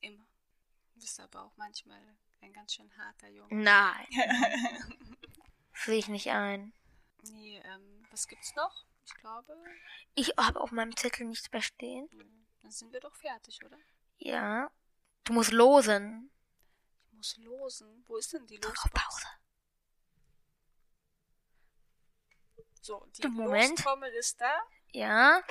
[0.00, 0.26] Immer.
[0.94, 2.00] Du bist aber auch manchmal
[2.40, 3.54] ein ganz schön harter Junge.
[3.54, 4.06] Nein.
[5.74, 6.72] Sehe ich nicht ein.
[7.30, 8.84] Nee, ähm, was gibt's noch?
[9.04, 9.56] Ich glaube,
[10.14, 12.08] Ich habe auf meinem Zettel nichts mehr stehen.
[12.10, 13.78] hm, dann sind wir doch fertig, oder?
[14.18, 14.70] Ja.
[15.24, 16.30] Du musst losen.
[17.06, 18.04] Ich muss losen.
[18.06, 18.90] Wo ist denn die Losbox?
[18.92, 19.26] Pause.
[22.80, 23.70] So, die Moment.
[23.70, 24.60] Lostrommel ist da.
[24.92, 25.42] Ja.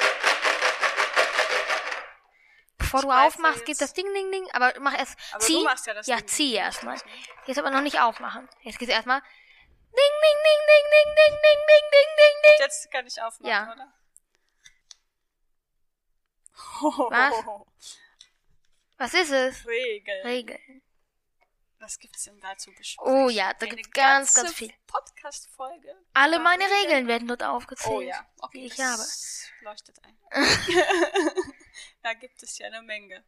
[2.78, 4.48] Bevor Ich du aufmachst, geht das Ding, Ding, Ding.
[4.52, 5.18] Aber mach erst.
[5.32, 5.54] Aber zieh.
[5.56, 6.98] du machst ja das Ja, zieh erstmal.
[7.46, 8.48] Jetzt aber noch nicht aufmachen.
[8.62, 9.22] Jetzt geht's erstmal.
[9.96, 12.56] Ding, ding, ding, ding, ding, ding, ding, ding, ding, ding, ding.
[12.60, 13.72] Jetzt kann ich aufmachen, Ja.
[13.74, 13.94] oder?
[17.10, 17.46] Was?
[18.98, 19.66] Was ist es?
[19.68, 20.22] Regel.
[20.24, 20.82] Regeln.
[21.80, 23.14] Was gibt's denn da zu besprechen?
[23.14, 24.74] Oh ja, da Eine gibt's ganz, ganz viel.
[24.88, 25.94] Podcast-Folge.
[26.14, 27.94] Alle meine Regeln werden dort aufgezählt.
[27.96, 28.60] Oh ja, okay.
[28.62, 30.18] die ich das leuchtet ein.
[32.02, 33.24] da gibt es ja eine Menge.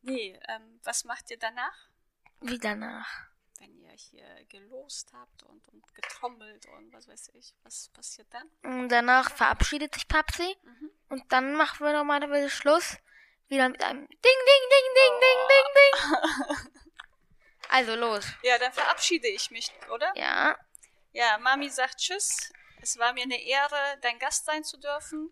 [0.00, 1.76] Nee, ähm, was macht ihr danach,
[2.40, 3.26] Wie danach
[3.62, 8.50] wenn ihr hier gelost habt und, und getrommelt und was weiß ich, was passiert dann?
[8.64, 10.90] Und danach verabschiedet sich Papsi mhm.
[11.08, 12.96] und dann machen wir normalerweise Schluss
[13.46, 15.20] wieder mit einem Ding, Ding, Ding, Ding, oh.
[15.20, 16.72] Ding, Ding, Ding.
[17.68, 18.26] also los.
[18.42, 20.12] Ja, dann verabschiede ich mich, oder?
[20.16, 20.58] Ja.
[21.12, 22.52] Ja, Mami sagt Tschüss.
[22.80, 25.30] Es war mir eine Ehre, dein Gast sein zu dürfen.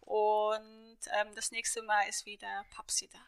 [0.00, 3.18] Und ähm, das nächste Mal ist wieder Papsi da.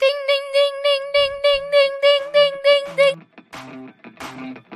[0.00, 2.45] Ding, ding, ding, ding, ding, ding, ding, ding.
[2.66, 4.66] Ding, ding.